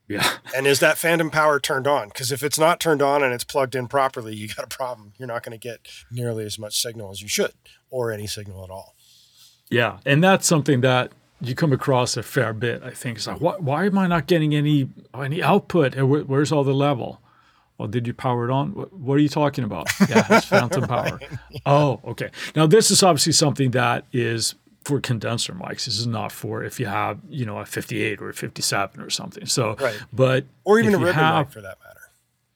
Yeah. 0.08 0.28
And 0.56 0.66
is 0.66 0.80
that 0.80 0.96
phantom 0.96 1.30
power 1.30 1.60
turned 1.60 1.86
on? 1.86 2.08
Because 2.08 2.32
if 2.32 2.42
it's 2.42 2.58
not 2.58 2.80
turned 2.80 3.02
on 3.02 3.22
and 3.22 3.34
it's 3.34 3.44
plugged 3.44 3.74
in 3.74 3.86
properly, 3.86 4.34
you 4.34 4.48
got 4.48 4.64
a 4.64 4.76
problem. 4.76 5.12
You're 5.18 5.28
not 5.28 5.42
going 5.42 5.52
to 5.52 5.58
get 5.58 5.86
nearly 6.10 6.46
as 6.46 6.58
much 6.58 6.80
signal 6.80 7.10
as 7.10 7.20
you 7.20 7.28
should, 7.28 7.52
or 7.90 8.10
any 8.10 8.26
signal 8.26 8.64
at 8.64 8.70
all. 8.70 8.94
Yeah. 9.68 9.98
And 10.06 10.24
that's 10.24 10.46
something 10.46 10.80
that 10.80 11.12
you 11.40 11.54
come 11.54 11.72
across 11.72 12.16
a 12.16 12.22
fair 12.22 12.54
bit. 12.54 12.82
I 12.82 12.90
think 12.90 13.18
it's 13.18 13.26
like, 13.26 13.42
why, 13.42 13.56
why 13.58 13.84
am 13.84 13.98
I 13.98 14.06
not 14.06 14.26
getting 14.26 14.54
any 14.54 14.88
any 15.14 15.42
output? 15.42 15.94
Where, 15.94 16.22
where's 16.22 16.50
all 16.50 16.64
the 16.64 16.74
level? 16.74 17.20
Well, 17.76 17.88
did 17.88 18.06
you 18.06 18.14
power 18.14 18.48
it 18.48 18.50
on? 18.50 18.74
What, 18.74 18.92
what 18.92 19.14
are 19.14 19.20
you 19.20 19.28
talking 19.28 19.64
about? 19.64 19.88
Yeah, 20.08 20.26
it's 20.30 20.46
phantom 20.46 20.88
power. 20.88 21.20
yeah. 21.50 21.58
Oh, 21.64 22.00
okay. 22.06 22.30
Now 22.56 22.66
this 22.66 22.90
is 22.90 23.02
obviously 23.02 23.32
something 23.32 23.70
that 23.72 24.04
is 24.12 24.54
for 24.88 25.00
condenser 25.00 25.52
mics. 25.52 25.84
This 25.84 25.98
is 25.98 26.06
not 26.06 26.32
for 26.32 26.64
if 26.64 26.80
you 26.80 26.86
have 26.86 27.18
you 27.28 27.44
know 27.44 27.58
a 27.58 27.66
58 27.66 28.22
or 28.22 28.30
a 28.30 28.34
57 28.34 29.00
or 29.00 29.10
something. 29.10 29.44
So, 29.44 29.76
right. 29.76 30.00
but 30.12 30.46
or 30.64 30.80
even 30.80 30.94
a 30.94 30.98
ribbon 30.98 31.14
have, 31.14 31.46
mic 31.46 31.52
for 31.52 31.60
that 31.60 31.78
matter. 31.84 32.00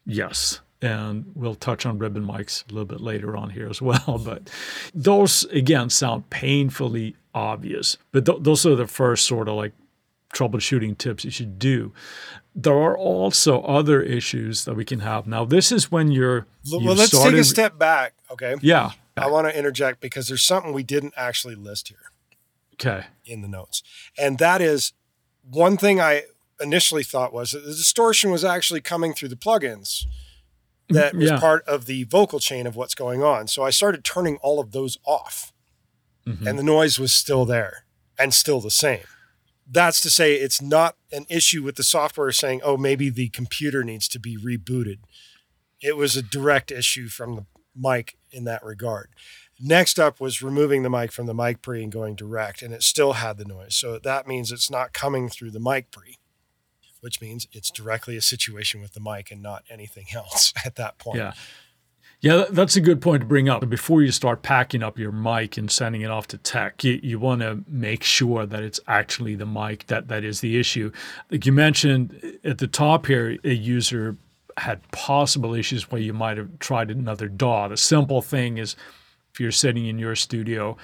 Yes, 0.07 0.61
and 0.81 1.31
we'll 1.35 1.55
touch 1.55 1.85
on 1.85 1.99
ribbon 1.99 2.27
mics 2.27 2.65
a 2.71 2.73
little 2.73 2.87
bit 2.87 3.03
later 3.03 3.37
on 3.37 3.51
here 3.51 3.69
as 3.69 3.83
well. 3.83 4.19
But 4.25 4.51
those 4.95 5.45
again 5.45 5.91
sound 5.91 6.31
painfully 6.31 7.17
obvious. 7.35 7.99
But 8.13 8.25
th- 8.25 8.39
those 8.41 8.65
are 8.65 8.77
the 8.77 8.87
first 8.87 9.27
sort 9.27 9.47
of 9.49 9.57
like 9.57 9.73
troubleshooting 10.33 10.97
tips 10.97 11.27
you 11.27 11.31
should 11.31 11.59
do. 11.59 11.93
There 12.55 12.75
are 12.75 12.97
also 12.97 13.61
other 13.63 14.01
issues 14.01 14.65
that 14.65 14.75
we 14.75 14.87
can 14.87 15.01
have. 15.01 15.27
Now, 15.27 15.45
this 15.45 15.71
is 15.71 15.93
when 15.93 16.11
you're. 16.11 16.47
Well, 16.71 16.95
let's 16.95 17.13
started, 17.13 17.33
take 17.33 17.41
a 17.41 17.45
step 17.45 17.79
back. 17.79 18.15
Okay. 18.31 18.57
Yeah. 18.63 18.93
I 19.17 19.27
want 19.27 19.47
to 19.47 19.57
interject 19.57 20.01
because 20.01 20.29
there's 20.29 20.45
something 20.45 20.73
we 20.73 20.83
didn't 20.83 21.13
actually 21.17 21.55
list 21.55 21.89
here. 21.89 22.12
Okay. 22.85 23.07
In 23.25 23.43
the 23.43 23.49
notes. 23.49 23.83
And 24.19 24.39
that 24.39 24.61
is 24.61 24.93
one 25.49 25.77
thing 25.77 26.01
I 26.01 26.23
initially 26.61 27.03
thought 27.03 27.33
was 27.33 27.53
that 27.53 27.65
the 27.65 27.73
distortion 27.73 28.31
was 28.31 28.45
actually 28.45 28.81
coming 28.81 29.15
through 29.15 29.29
the 29.29 29.37
plugins 29.37 30.07
that 30.89 31.15
was 31.15 31.31
yeah. 31.31 31.39
part 31.39 31.65
of 31.67 31.87
the 31.87 32.05
vocal 32.05 32.39
chain 32.39 32.67
of 32.67 32.77
what's 32.77 32.95
going 32.95 33.23
on. 33.23 33.49
So 33.49 33.63
I 33.63 33.71
started 33.71 34.05
turning 34.05 34.37
all 34.43 34.61
of 34.61 34.73
those 34.73 34.99
off 35.05 35.53
mm-hmm. 36.27 36.47
and 36.47 36.59
the 36.59 36.63
noise 36.63 36.99
was 36.99 37.13
still 37.13 37.45
there 37.45 37.85
and 38.19 38.33
still 38.33 38.61
the 38.61 38.71
same. 38.71 39.05
That's 39.71 40.01
to 40.03 40.11
say, 40.11 40.35
it's 40.35 40.61
not 40.61 40.97
an 41.13 41.25
issue 41.31 41.63
with 41.63 41.77
the 41.77 41.85
software 41.85 42.33
saying, 42.33 42.61
oh, 42.63 42.77
maybe 42.77 43.09
the 43.09 43.29
computer 43.29 43.83
needs 43.85 44.09
to 44.09 44.21
be 44.21 44.37
rebooted. 44.37 44.99
It 45.81 45.97
was 45.97 46.17
a 46.17 46.23
direct 46.23 46.71
issue 46.71 47.09
from 47.09 47.37
the 47.37 47.47
mic 47.75 48.17
in 48.31 48.45
that 48.45 48.63
regard. 48.63 49.09
Next 49.65 50.01
up 50.01 50.21
was 50.21 50.43
removing 50.43 50.83
the 50.83 50.91
mic 50.91 51.13
from 51.13 51.27
the 51.27 51.35
mic 51.35 51.63
pre 51.63 51.85
and 51.85 51.93
going 51.93 52.17
direct, 52.17 52.63
and 52.63 52.75
it 52.75 52.83
still 52.83 53.15
had 53.15 53.39
the 53.39 53.45
noise. 53.45 53.77
So 53.77 53.99
that 54.01 54.27
means 54.27 54.51
it's 54.51 54.71
not 54.71 54.93
coming 54.93 55.29
through 55.29 55.53
the 55.53 55.61
mic 55.61 55.93
pre, 55.93 56.19
which 57.01 57.21
means 57.21 57.47
it's 57.53 57.71
directly 57.71 58.17
a 58.17 58.23
situation 58.23 58.81
with 58.81 58.95
the 58.95 59.01
mic 59.01 59.31
and 59.31 59.41
not 59.41 59.63
anything 59.71 60.07
else 60.13 60.53
at 60.65 60.75
that 60.77 60.99
point. 60.99 61.19
Yeah. 61.19 61.33
Yeah, 62.21 62.45
that's 62.51 62.77
a 62.77 62.81
good 62.81 63.01
point 63.01 63.23
to 63.23 63.27
bring 63.27 63.49
up. 63.49 63.69
Before 63.69 64.01
you 64.01 64.13
start 64.13 64.43
packing 64.43 64.81
up 64.81 64.97
your 64.97 65.11
mic 65.11 65.57
and 65.57 65.69
sending 65.69 66.03
it 66.03 66.11
off 66.11 66.29
to 66.29 66.39
tech, 66.39 66.85
you, 66.85 67.01
you 67.03 67.19
want 67.19 67.41
to 67.41 67.65
make 67.67 68.05
sure 68.05 68.47
that 68.47 68.63
it's 68.63 68.79
actually 68.87 69.35
the 69.35 69.45
mic 69.45 69.89
that, 69.89 70.07
that 70.07 70.23
is 70.23 70.41
the 70.41 70.57
issue. 70.57 70.93
Like 71.33 71.47
you 71.47 71.53
mentioned 71.53 72.39
at 72.45 72.59
the 72.59 72.69
top 72.69 73.07
here, 73.07 73.39
a 73.43 73.53
user 73.53 74.17
had 74.57 74.89
possible 74.93 75.53
issues 75.53 75.91
where 75.91 76.01
you 76.01 76.13
might 76.13 76.37
have 76.37 76.61
tried 76.61 76.93
another 76.93 77.27
DAW. 77.27 77.67
The 77.67 77.77
simple 77.77 78.23
thing 78.23 78.57
is 78.57 78.77
if 79.33 79.41
you're 79.41 79.51
sitting 79.51 79.87
in 79.87 79.99
your 79.99 80.15
studio, 80.15 80.77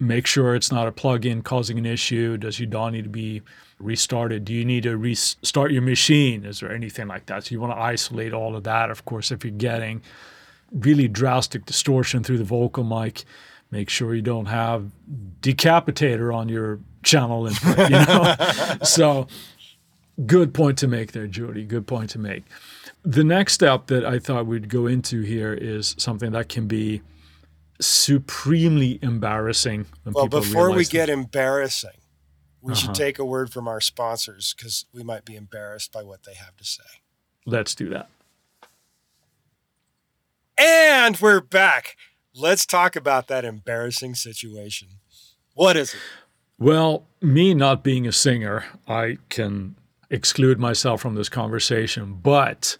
make 0.00 0.26
sure 0.26 0.54
it's 0.54 0.72
not 0.72 0.88
a 0.88 0.92
plug-in 0.92 1.42
causing 1.42 1.78
an 1.78 1.86
issue. 1.86 2.36
Does 2.36 2.58
your 2.58 2.66
DAW 2.66 2.90
need 2.90 3.04
to 3.04 3.10
be 3.10 3.42
restarted? 3.78 4.44
Do 4.44 4.54
you 4.54 4.64
need 4.64 4.84
to 4.84 4.96
restart 4.96 5.70
your 5.70 5.82
machine? 5.82 6.44
Is 6.44 6.60
there 6.60 6.72
anything 6.72 7.08
like 7.08 7.26
that? 7.26 7.44
So 7.44 7.52
you 7.52 7.60
want 7.60 7.74
to 7.74 7.80
isolate 7.80 8.32
all 8.32 8.56
of 8.56 8.64
that. 8.64 8.90
Of 8.90 9.04
course, 9.04 9.30
if 9.30 9.44
you're 9.44 9.52
getting 9.52 10.02
really 10.72 11.08
drastic 11.08 11.66
distortion 11.66 12.24
through 12.24 12.38
the 12.38 12.44
vocal 12.44 12.84
mic, 12.84 13.24
make 13.70 13.90
sure 13.90 14.14
you 14.14 14.22
don't 14.22 14.46
have 14.46 14.90
Decapitator 15.42 16.34
on 16.34 16.48
your 16.48 16.80
channel 17.02 17.46
input. 17.46 17.90
You 17.90 17.98
know, 17.98 18.34
so 18.82 19.26
good 20.24 20.54
point 20.54 20.78
to 20.78 20.88
make 20.88 21.12
there, 21.12 21.26
Jody. 21.26 21.64
Good 21.64 21.86
point 21.86 22.10
to 22.10 22.18
make. 22.18 22.44
The 23.04 23.24
next 23.24 23.52
step 23.52 23.88
that 23.88 24.06
I 24.06 24.18
thought 24.18 24.46
we'd 24.46 24.70
go 24.70 24.86
into 24.86 25.20
here 25.20 25.52
is 25.52 25.94
something 25.98 26.32
that 26.32 26.48
can 26.48 26.66
be 26.66 27.02
supremely 27.80 28.98
embarrassing. 29.02 29.86
well, 30.04 30.28
before 30.28 30.70
we 30.72 30.84
get 30.84 31.08
embarrassing, 31.08 31.90
we 32.60 32.72
uh-huh. 32.72 32.80
should 32.80 32.94
take 32.94 33.18
a 33.18 33.24
word 33.24 33.52
from 33.52 33.68
our 33.68 33.80
sponsors 33.80 34.54
because 34.56 34.86
we 34.92 35.02
might 35.02 35.24
be 35.24 35.36
embarrassed 35.36 35.92
by 35.92 36.02
what 36.02 36.24
they 36.24 36.34
have 36.34 36.56
to 36.56 36.64
say. 36.64 36.82
Let's 37.46 37.74
do 37.74 37.88
that. 37.90 38.08
And 40.56 41.18
we're 41.20 41.40
back. 41.40 41.96
Let's 42.34 42.64
talk 42.64 42.96
about 42.96 43.28
that 43.28 43.44
embarrassing 43.44 44.14
situation. 44.14 44.88
What 45.54 45.76
is 45.76 45.94
it? 45.94 46.00
Well, 46.58 47.04
me 47.20 47.54
not 47.54 47.82
being 47.82 48.06
a 48.06 48.12
singer, 48.12 48.64
I 48.86 49.18
can 49.28 49.74
exclude 50.10 50.58
myself 50.58 51.00
from 51.00 51.16
this 51.16 51.28
conversation, 51.28 52.18
but 52.22 52.76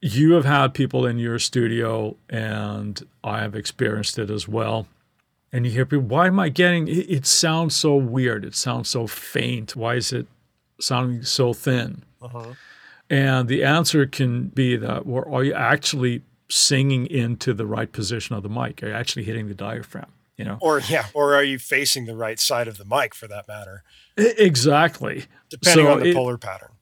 you 0.00 0.32
have 0.32 0.44
had 0.44 0.74
people 0.74 1.06
in 1.06 1.18
your 1.18 1.38
studio, 1.38 2.16
and 2.28 3.06
I 3.24 3.40
have 3.40 3.54
experienced 3.54 4.18
it 4.18 4.30
as 4.30 4.46
well. 4.46 4.86
And 5.52 5.64
you 5.64 5.72
hear 5.72 5.86
people, 5.86 6.06
why 6.06 6.26
am 6.26 6.38
I 6.38 6.48
getting 6.48 6.88
it? 6.88 7.10
it 7.10 7.26
sounds 7.26 7.74
so 7.74 7.94
weird. 7.94 8.44
It 8.44 8.54
sounds 8.54 8.90
so 8.90 9.06
faint. 9.06 9.74
Why 9.74 9.94
is 9.94 10.12
it 10.12 10.26
sounding 10.80 11.22
so 11.22 11.52
thin? 11.52 12.02
Uh-huh. 12.20 12.54
And 13.08 13.48
the 13.48 13.64
answer 13.64 14.06
can 14.06 14.48
be 14.48 14.76
that, 14.76 15.06
well, 15.06 15.24
are 15.30 15.44
you 15.44 15.54
actually 15.54 16.22
singing 16.48 17.06
into 17.06 17.54
the 17.54 17.66
right 17.66 17.90
position 17.90 18.34
of 18.34 18.42
the 18.42 18.48
mic? 18.48 18.82
Are 18.82 18.88
you 18.88 18.92
actually 18.92 19.24
hitting 19.24 19.48
the 19.48 19.54
diaphragm? 19.54 20.12
You 20.36 20.44
know, 20.44 20.58
or 20.60 20.80
yeah, 20.80 21.06
or 21.14 21.34
are 21.34 21.42
you 21.42 21.58
facing 21.58 22.04
the 22.04 22.14
right 22.14 22.38
side 22.38 22.68
of 22.68 22.76
the 22.76 22.84
mic 22.84 23.14
for 23.14 23.26
that 23.26 23.48
matter? 23.48 23.84
Exactly. 24.18 25.24
Depending 25.48 25.86
so 25.86 25.92
on 25.92 26.00
the 26.00 26.10
it, 26.10 26.14
polar 26.14 26.36
pattern. 26.36 26.72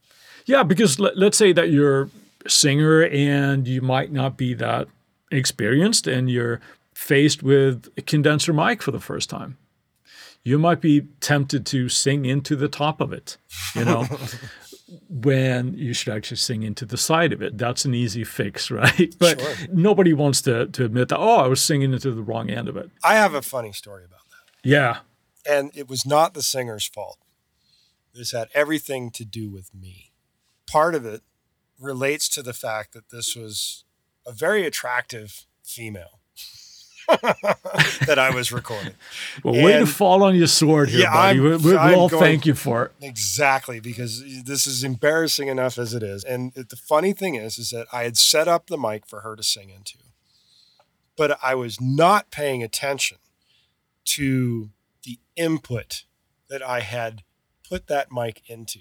Yeah, 0.45 0.65
because 0.65 0.99
let, 0.99 1.17
let's 1.17 1.39
say 1.39 1.53
that 1.53 1.71
you're 1.71 2.11
singer 2.47 3.05
and 3.05 3.67
you 3.67 3.81
might 3.81 4.13
not 4.13 4.37
be 4.37 4.55
that 4.55 4.89
experienced 5.31 6.07
and 6.07 6.31
you're 6.31 6.61
faced 6.95 7.43
with 7.43 7.89
a 7.97 8.03
condenser 8.03 8.53
mic 8.53 8.83
for 8.83 8.91
the 8.91 9.01
first 9.01 9.29
time. 9.29 9.59
You 10.43 10.59
might 10.59 10.81
be 10.81 11.03
tempted 11.21 11.65
to 11.67 11.89
sing 11.89 12.27
into 12.27 12.55
the 12.55 12.69
top 12.69 13.01
of 13.01 13.13
it, 13.13 13.39
you 13.75 13.85
know, 13.85 14.07
when 15.09 15.73
you 15.75 15.95
should 15.95 16.15
actually 16.15 16.37
sing 16.37 16.63
into 16.63 16.85
the 16.85 16.99
side 16.99 17.33
of 17.33 17.41
it. 17.41 17.57
That's 17.57 17.87
an 17.87 17.95
easy 17.95 18.25
fix, 18.25 18.71
right? 18.71 19.15
But 19.19 19.41
sure. 19.41 19.69
nobody 19.73 20.13
wants 20.13 20.43
to, 20.43 20.67
to 20.67 20.85
admit 20.85 21.09
that, 21.09 21.19
oh, 21.19 21.37
I 21.37 21.49
was 21.49 21.63
singing 21.63 21.93
into 21.93 22.11
the 22.11 22.23
wrong 22.23 22.51
end 22.51 22.69
of 22.69 22.77
it. 22.77 22.91
I 23.03 23.15
have 23.15 23.35
a 23.35 23.43
funny 23.43 23.73
story 23.73 24.05
about 24.05 24.29
that. 24.31 24.69
Yeah. 24.69 24.99
And 25.49 25.71
it 25.75 25.89
was 25.89 26.05
not 26.05 26.35
the 26.35 26.43
singer's 26.43 26.87
fault. 26.87 27.19
This 28.15 28.33
had 28.33 28.49
everything 28.55 29.11
to 29.13 29.25
do 29.25 29.51
with 29.51 29.75
me. 29.75 30.13
Part 30.67 30.95
of 30.95 31.05
it 31.05 31.23
relates 31.81 32.29
to 32.31 32.43
the 32.43 32.53
fact 32.53 32.93
that 32.93 33.11
this 33.11 33.35
was 33.35 33.85
a 34.27 34.33
very 34.33 34.67
attractive 34.67 35.47
female 35.63 36.21
that 38.07 38.19
I 38.19 38.31
was 38.35 38.51
recording. 38.51 38.95
well, 39.43 39.55
and, 39.55 39.65
way 39.65 39.79
to 39.79 39.87
fall 39.87 40.23
on 40.23 40.35
your 40.35 40.47
sword 40.47 40.89
here, 40.89 41.01
yeah, 41.01 41.13
buddy. 41.13 41.39
I'm, 41.39 41.63
we'll 41.63 41.79
all 41.79 42.09
going, 42.09 42.23
thank 42.23 42.47
you 42.47 42.55
for 42.55 42.87
it. 42.87 42.93
Exactly, 43.03 43.81
because 43.81 44.23
this 44.45 44.67
is 44.67 44.85
embarrassing 44.85 45.49
enough 45.49 45.77
as 45.77 45.93
it 45.93 46.03
is. 46.03 46.25
And 46.25 46.55
the 46.55 46.77
funny 46.77 47.13
thing 47.13 47.35
is, 47.35 47.59
is 47.59 47.71
that 47.71 47.87
I 47.93 48.05
had 48.05 48.17
set 48.17 48.49
up 48.49 48.69
the 48.69 48.79
mic 48.79 49.07
for 49.07 49.21
her 49.21 49.37
to 49.37 49.43
sing 49.43 49.69
into, 49.69 49.99
but 51.17 51.39
I 51.43 51.55
was 51.55 51.81
not 51.81 52.31
paying 52.31 52.63
attention 52.63 53.19
to 54.07 54.71
the 55.05 55.19
input 55.37 56.05
that 56.49 56.63
I 56.63 56.81
had 56.81 57.23
put 57.69 57.87
that 57.89 58.11
mic 58.11 58.43
into. 58.47 58.81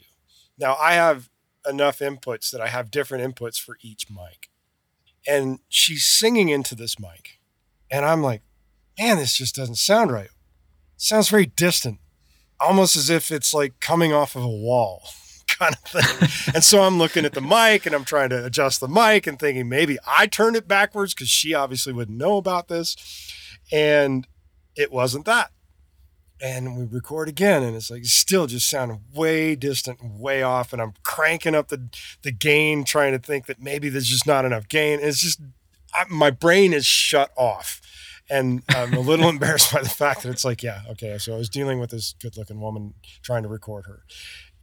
Now 0.58 0.76
I 0.80 0.94
have 0.94 1.30
enough 1.67 2.00
inputs 2.00 2.51
that 2.51 2.62
I 2.62 2.67
have 2.67 2.91
different 2.91 3.36
inputs 3.36 3.60
for 3.60 3.77
each 3.82 4.10
mic. 4.10 4.50
And 5.27 5.60
she's 5.70 6.05
singing 6.05 6.50
into 6.50 6.75
this 6.75 7.00
mic. 7.00 7.39
And 7.89 8.05
I'm 8.05 8.22
like, 8.22 8.41
man, 9.00 9.17
this 9.17 9.38
just 9.38 9.55
doesn't 9.55 9.75
sound 9.75 10.12
right. 10.12 10.25
It 10.25 10.32
sounds 10.98 11.29
very 11.29 11.46
distant, 11.46 12.00
almost 12.60 12.96
as 12.96 13.10
if 13.10 13.32
it's 13.32 13.53
like 13.53 13.79
coming 13.79 14.13
off 14.13 14.36
of 14.36 14.43
a 14.43 14.48
wall 14.48 15.03
kind 15.48 15.75
of 15.75 16.03
thing. 16.03 16.53
and 16.55 16.63
so 16.63 16.82
I'm 16.82 16.98
looking 16.98 17.25
at 17.25 17.34
the 17.34 17.41
mic 17.41 17.86
and 17.86 17.96
I'm 17.96 18.05
trying 18.05 18.29
to 18.29 18.46
adjust 18.46 18.79
the 18.79 18.88
mic 18.88 19.27
and 19.27 19.39
thinking 19.39 19.70
maybe 19.70 19.98
I 20.05 20.27
turned 20.27 20.55
it 20.55 20.67
backwards 20.67 21.13
because 21.13 21.29
she 21.29 21.53
obviously 21.53 21.93
wouldn't 21.93 22.17
know 22.17 22.38
about 22.38 22.67
this. 22.67 22.96
And 23.72 24.27
it 24.75 24.91
wasn't 24.91 25.25
that 25.25 25.51
and 26.42 26.78
we 26.78 26.84
record 26.86 27.30
again 27.30 27.63
and 27.63 27.75
it's 27.75 27.90
like 27.90 28.06
still 28.06 28.48
just 28.48 28.70
sounding 28.70 29.02
way 29.13 29.56
distant 29.56 30.00
way 30.04 30.44
off 30.44 30.74
and 30.74 30.82
i'm 30.82 30.94
cranking 31.04 31.56
up 31.56 31.70
the 31.70 31.90
the 32.24 32.32
gain 32.32 32.84
trying 32.84 33.12
to 33.12 33.20
think 33.20 33.46
that 33.46 33.62
maybe 33.62 33.90
there's 33.90 34.08
just 34.08 34.28
not 34.28 34.46
enough 34.46 34.68
gain. 34.68 35.00
It's 35.02 35.22
just 35.22 35.42
I, 35.94 36.06
my 36.10 36.32
brain 36.32 36.74
is 36.74 36.86
shut 36.86 37.32
off 37.38 37.82
and 38.30 38.63
i'm 38.70 38.94
a 38.94 39.00
little 39.00 39.30
embarrassed 39.36 39.74
by 39.74 39.82
the 39.82 39.90
fact 39.90 40.24
that 40.24 40.30
it's 40.30 40.46
like 40.46 40.63
yeah 40.63 40.82
okay 40.90 41.18
so 41.18 41.34
i 41.34 41.38
was 41.38 41.50
dealing 41.50 41.80
with 41.80 41.92
this 41.92 42.16
good 42.22 42.36
looking 42.38 42.60
woman 42.60 42.94
trying 43.22 43.44
to 43.44 43.50
record 43.50 43.86
her. 43.86 44.04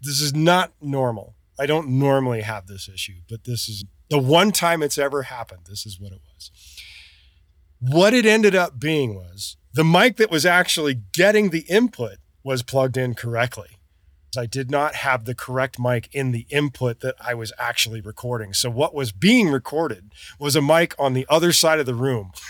This 0.02 0.22
is 0.22 0.34
not 0.34 0.72
normal. 0.80 1.34
I 1.58 1.66
don't 1.66 1.88
normally 1.88 2.42
have 2.42 2.66
this 2.66 2.88
issue 2.88 3.20
but 3.28 3.44
this 3.44 3.68
is 3.68 3.84
the 4.08 4.18
one 4.18 4.50
time 4.50 4.82
it's 4.82 4.98
ever 4.98 5.22
happened 5.22 5.62
this 5.68 5.86
is 5.86 6.00
what 6.00 6.12
it 6.12 6.20
was. 6.34 6.50
What 7.78 8.12
it 8.12 8.26
ended 8.26 8.54
up 8.54 8.78
being 8.78 9.14
was 9.14 9.56
the 9.72 9.84
mic 9.84 10.16
that 10.16 10.30
was 10.30 10.44
actually 10.44 11.00
getting 11.12 11.50
the 11.50 11.64
input 11.68 12.18
was 12.42 12.62
plugged 12.62 12.96
in 12.96 13.14
correctly. 13.14 13.78
I 14.36 14.46
did 14.46 14.70
not 14.70 14.96
have 14.96 15.24
the 15.24 15.34
correct 15.34 15.78
mic 15.78 16.08
in 16.12 16.30
the 16.30 16.46
input 16.50 17.00
that 17.00 17.16
I 17.20 17.34
was 17.34 17.52
actually 17.58 18.00
recording. 18.00 18.54
So 18.54 18.70
what 18.70 18.94
was 18.94 19.10
being 19.10 19.48
recorded 19.48 20.12
was 20.38 20.54
a 20.54 20.62
mic 20.62 20.94
on 20.98 21.14
the 21.14 21.26
other 21.28 21.52
side 21.52 21.80
of 21.80 21.86
the 21.86 21.94
room. 21.94 22.32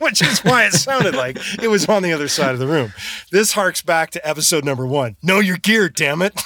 which 0.00 0.22
is 0.22 0.40
why 0.40 0.64
it 0.64 0.72
sounded 0.72 1.14
like 1.14 1.38
it 1.62 1.68
was 1.68 1.86
on 1.86 2.02
the 2.02 2.12
other 2.12 2.28
side 2.28 2.52
of 2.52 2.58
the 2.58 2.66
room. 2.66 2.92
This 3.30 3.52
harks 3.52 3.80
back 3.80 4.10
to 4.10 4.28
episode 4.28 4.64
number 4.64 4.86
one. 4.86 5.16
Know 5.22 5.38
your 5.38 5.56
gear, 5.56 5.88
damn 5.88 6.22
it. 6.22 6.40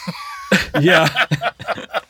yeah. 0.81 1.27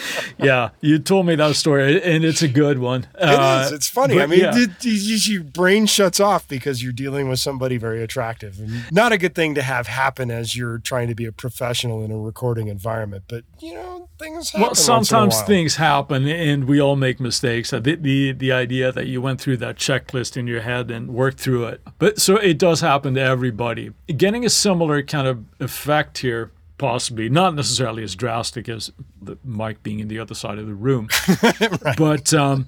yeah, 0.38 0.70
you 0.80 0.98
told 0.98 1.26
me 1.26 1.34
that 1.36 1.56
story, 1.56 2.02
and 2.02 2.24
it's 2.24 2.42
a 2.42 2.48
good 2.48 2.78
one. 2.78 3.06
It 3.14 3.22
uh, 3.22 3.62
is. 3.66 3.72
It's 3.72 3.88
funny. 3.88 4.20
I 4.20 4.26
mean, 4.26 4.40
yeah. 4.40 4.52
it, 4.54 4.70
it, 4.82 5.28
your 5.28 5.44
brain 5.44 5.86
shuts 5.86 6.20
off 6.20 6.46
because 6.48 6.82
you're 6.82 6.92
dealing 6.92 7.28
with 7.28 7.40
somebody 7.40 7.76
very 7.76 8.02
attractive, 8.02 8.58
and 8.58 8.92
not 8.92 9.12
a 9.12 9.18
good 9.18 9.34
thing 9.34 9.54
to 9.54 9.62
have 9.62 9.86
happen 9.86 10.30
as 10.30 10.56
you're 10.56 10.78
trying 10.78 11.08
to 11.08 11.14
be 11.14 11.26
a 11.26 11.32
professional 11.32 12.04
in 12.04 12.10
a 12.10 12.18
recording 12.18 12.68
environment. 12.68 13.24
But 13.28 13.44
you 13.60 13.74
know, 13.74 14.08
things 14.18 14.50
happen. 14.50 14.62
Well, 14.62 14.74
sometimes 14.74 15.40
things 15.42 15.76
happen, 15.76 16.26
and 16.28 16.64
we 16.64 16.80
all 16.80 16.96
make 16.96 17.20
mistakes. 17.20 17.70
The, 17.70 17.80
the 17.80 18.32
the 18.32 18.52
idea 18.52 18.92
that 18.92 19.06
you 19.06 19.20
went 19.20 19.40
through 19.40 19.58
that 19.58 19.76
checklist 19.76 20.36
in 20.36 20.46
your 20.46 20.62
head 20.62 20.90
and 20.90 21.14
worked 21.14 21.40
through 21.40 21.66
it, 21.66 21.82
but 21.98 22.20
so 22.20 22.36
it 22.36 22.58
does 22.58 22.80
happen 22.80 23.14
to 23.14 23.20
everybody. 23.20 23.92
Getting 24.16 24.44
a 24.44 24.50
similar 24.50 25.02
kind 25.02 25.26
of 25.26 25.44
effect 25.60 26.18
here 26.18 26.50
possibly 26.82 27.28
not 27.28 27.54
necessarily 27.54 28.02
as 28.02 28.16
drastic 28.16 28.68
as 28.68 28.90
the 29.20 29.38
mic 29.44 29.80
being 29.84 30.00
in 30.00 30.08
the 30.08 30.18
other 30.18 30.34
side 30.34 30.58
of 30.58 30.66
the 30.66 30.74
room, 30.74 31.08
right. 31.80 31.96
but 31.96 32.34
um, 32.34 32.66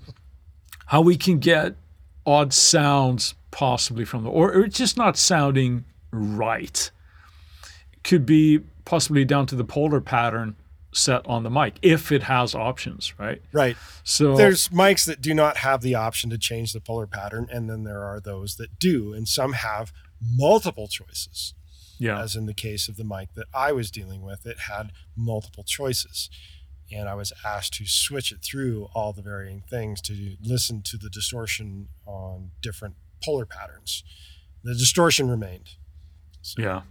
how 0.87 1.01
we 1.01 1.17
can 1.17 1.41
get 1.41 1.75
odd 2.25 2.53
sounds 2.53 3.35
possibly 3.51 4.05
from 4.05 4.23
the 4.23 4.31
or, 4.31 4.53
or 4.53 4.69
just 4.69 4.97
not 4.97 5.17
sounding 5.17 5.85
right 6.13 6.93
could 8.05 8.25
be 8.25 8.61
possibly 8.85 9.25
down 9.25 9.47
to 9.47 9.57
the 9.57 9.65
polar 9.65 10.01
pattern 10.01 10.55
set 10.93 11.27
on 11.27 11.43
the 11.43 11.51
mic 11.51 11.75
if 11.83 12.13
it 12.13 12.23
has 12.23 12.55
options, 12.55 13.19
right? 13.19 13.43
Right. 13.51 13.77
So 14.05 14.37
There's 14.37 14.69
mics 14.69 15.05
that 15.07 15.21
do 15.21 15.35
not 15.35 15.57
have 15.57 15.81
the 15.81 15.97
option 15.97 16.31
to 16.31 16.39
change 16.39 16.73
the 16.73 16.81
polar 16.81 17.09
pattern, 17.09 17.49
and 17.51 17.69
then 17.69 17.83
there 17.83 18.05
are 18.05 18.21
those 18.21 18.55
that 18.59 18.79
do, 18.79 19.13
and 19.13 19.27
some 19.27 19.55
have 19.55 19.93
multiple 20.23 20.87
choices. 20.87 21.55
Yeah, 21.99 22.21
As 22.21 22.37
in 22.37 22.47
the 22.47 22.55
case 22.55 22.89
of 22.89 22.97
the 22.97 23.05
mic 23.05 23.35
that 23.35 23.47
I 23.55 23.73
was 23.73 23.91
dealing 23.91 24.23
with, 24.23 24.47
it 24.47 24.61
had 24.69 24.93
multiple 25.17 25.65
choices. 25.65 26.31
And 26.93 27.09
I 27.09 27.15
was 27.15 27.33
asked 27.45 27.75
to 27.75 27.87
switch 27.87 28.31
it 28.31 28.43
through 28.43 28.89
all 28.95 29.13
the 29.13 29.23
varying 29.23 29.63
things 29.69 30.01
to 30.03 30.37
listen 30.43 30.83
to 30.83 30.99
the 30.99 31.09
distortion 31.09 31.89
on 32.07 32.51
different 32.61 32.95
polar 33.25 33.47
patterns. 33.47 34.05
The 34.63 34.75
distortion 34.75 35.29
remained. 35.29 35.71
So, 36.43 36.63
yeah. 36.63 36.83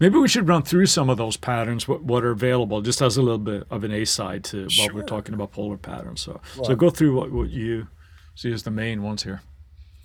Maybe 0.00 0.16
we 0.18 0.28
should 0.28 0.48
run 0.48 0.62
through 0.62 0.86
some 0.86 1.10
of 1.10 1.18
those 1.18 1.36
patterns, 1.36 1.86
what, 1.86 2.02
what 2.02 2.24
are 2.24 2.30
available, 2.30 2.80
just 2.80 3.02
as 3.02 3.18
a 3.18 3.22
little 3.22 3.38
bit 3.38 3.64
of 3.70 3.84
an 3.84 3.92
A 3.92 4.06
side 4.06 4.44
to 4.44 4.66
what 4.78 4.94
we're 4.94 5.02
talking 5.02 5.34
about 5.34 5.52
polar 5.52 5.76
patterns. 5.76 6.22
So, 6.22 6.40
so 6.64 6.74
go 6.74 6.88
through 6.88 7.14
what, 7.14 7.30
what 7.30 7.50
you 7.50 7.88
see 8.34 8.50
as 8.50 8.62
the 8.62 8.70
main 8.70 9.02
ones 9.02 9.24
here. 9.24 9.42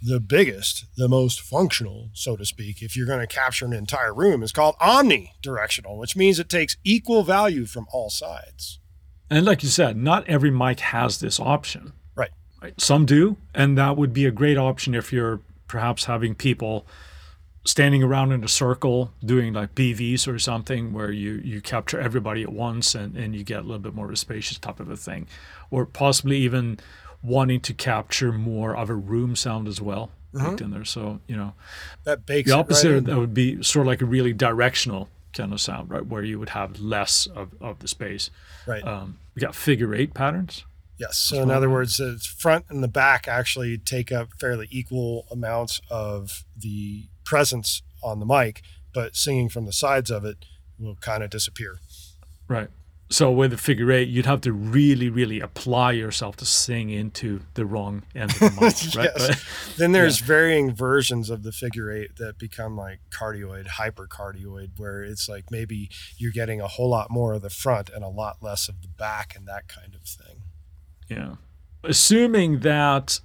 The 0.01 0.19
biggest, 0.19 0.85
the 0.97 1.07
most 1.07 1.41
functional, 1.41 2.09
so 2.13 2.35
to 2.35 2.45
speak, 2.45 2.81
if 2.81 2.95
you're 2.95 3.07
going 3.07 3.25
to 3.25 3.27
capture 3.27 3.65
an 3.65 3.73
entire 3.73 4.13
room, 4.13 4.43
is 4.43 4.51
called 4.51 4.75
omnidirectional, 4.79 5.97
which 5.97 6.15
means 6.15 6.39
it 6.39 6.49
takes 6.49 6.77
equal 6.83 7.23
value 7.23 7.65
from 7.65 7.87
all 7.91 8.09
sides. 8.09 8.79
And 9.29 9.45
like 9.45 9.63
you 9.63 9.69
said, 9.69 9.97
not 9.97 10.27
every 10.27 10.51
mic 10.51 10.79
has 10.81 11.19
this 11.19 11.39
option. 11.39 11.93
Right. 12.15 12.31
Right. 12.61 12.79
Some 12.79 13.05
do, 13.05 13.37
and 13.53 13.77
that 13.77 13.97
would 13.97 14.13
be 14.13 14.25
a 14.25 14.31
great 14.31 14.57
option 14.57 14.93
if 14.93 15.11
you're 15.11 15.41
perhaps 15.67 16.05
having 16.05 16.35
people 16.35 16.85
standing 17.65 18.03
around 18.03 18.31
in 18.31 18.43
a 18.43 18.47
circle 18.47 19.11
doing 19.25 19.53
like 19.53 19.73
BVs 19.73 20.27
or 20.27 20.37
something 20.37 20.93
where 20.93 21.11
you 21.11 21.41
you 21.43 21.59
capture 21.61 21.99
everybody 21.99 22.43
at 22.43 22.53
once 22.53 22.93
and, 22.93 23.17
and 23.17 23.35
you 23.35 23.43
get 23.43 23.59
a 23.59 23.63
little 23.63 23.79
bit 23.79 23.95
more 23.95 24.05
of 24.05 24.11
a 24.11 24.15
spacious 24.15 24.59
type 24.59 24.79
of 24.79 24.89
a 24.89 24.95
thing. 24.95 25.27
Or 25.71 25.85
possibly 25.87 26.37
even 26.37 26.79
wanting 27.25 27.59
to 27.61 27.73
capture 27.73 28.31
more 28.31 28.75
of 28.75 28.89
a 28.89 28.95
room 28.95 29.35
sound 29.35 29.67
as 29.67 29.81
well 29.81 30.11
baked 30.35 30.61
in 30.61 30.71
there. 30.71 30.85
So, 30.85 31.19
you 31.27 31.35
know, 31.35 31.53
That 32.03 32.25
bakes 32.25 32.49
the 32.49 32.55
opposite 32.55 32.89
right 32.89 32.97
of 32.97 33.05
that 33.05 33.17
would 33.17 33.33
be 33.33 33.61
sort 33.63 33.83
of 33.83 33.87
like 33.87 34.01
a 34.01 34.05
really 34.05 34.33
directional 34.33 35.09
kind 35.33 35.53
of 35.53 35.61
sound, 35.61 35.89
right? 35.89 36.05
Where 36.05 36.23
you 36.23 36.39
would 36.39 36.49
have 36.49 36.79
less 36.79 37.27
of, 37.27 37.49
of 37.61 37.79
the 37.79 37.87
space. 37.87 38.29
Right. 38.65 38.85
Um, 38.85 39.19
we 39.33 39.41
got 39.41 39.55
figure 39.55 39.93
eight 39.93 40.13
patterns. 40.13 40.65
Yes. 40.97 41.17
So 41.17 41.41
in 41.41 41.51
other 41.51 41.69
words, 41.69 41.97
the 41.97 42.17
front 42.37 42.65
and 42.69 42.81
the 42.81 42.87
back 42.87 43.27
actually 43.27 43.77
take 43.77 44.11
up 44.11 44.29
fairly 44.39 44.67
equal 44.71 45.25
amounts 45.29 45.81
of 45.89 46.45
the 46.57 47.03
presence 47.25 47.81
on 48.01 48.19
the 48.19 48.25
mic, 48.25 48.61
but 48.93 49.15
singing 49.15 49.49
from 49.49 49.65
the 49.65 49.73
sides 49.73 50.09
of 50.09 50.23
it 50.23 50.45
will 50.79 50.95
kind 50.95 51.21
of 51.21 51.29
disappear. 51.29 51.79
Right. 52.47 52.69
So 53.09 53.31
with 53.31 53.51
the 53.51 53.57
figure 53.57 53.91
eight, 53.91 54.07
you'd 54.07 54.25
have 54.25 54.41
to 54.41 54.51
really, 54.51 55.09
really 55.09 55.39
apply 55.39 55.91
yourself 55.91 56.37
to 56.37 56.45
sing 56.45 56.89
into 56.89 57.41
the 57.53 57.63
wrong 57.65 58.01
end 58.15 58.31
of 58.31 58.39
the 58.39 58.49
mic, 58.49 58.59
right? 58.95 59.11
Yes. 59.15 59.29
Right? 59.29 59.77
Then 59.77 59.91
there's 59.91 60.19
varying 60.19 60.73
versions 60.73 61.29
of 61.29 61.43
the 61.43 61.51
figure 61.51 61.91
eight 61.91 62.15
that 62.17 62.39
become 62.39 62.75
like 62.75 62.99
cardioid, 63.11 63.67
hypercardioid, 63.67 64.71
where 64.77 65.03
it's 65.03 65.29
like 65.29 65.51
maybe 65.51 65.89
you're 66.17 66.31
getting 66.31 66.61
a 66.61 66.67
whole 66.67 66.89
lot 66.89 67.11
more 67.11 67.33
of 67.33 67.43
the 67.43 67.51
front 67.51 67.89
and 67.89 68.03
a 68.03 68.07
lot 68.09 68.37
less 68.41 68.67
of 68.67 68.81
the 68.81 68.87
back 68.87 69.35
and 69.35 69.47
that 69.47 69.67
kind 69.67 69.93
of 69.93 70.01
thing. 70.01 70.41
Yeah. 71.07 71.35
Assuming 71.83 72.61
that 72.61 73.19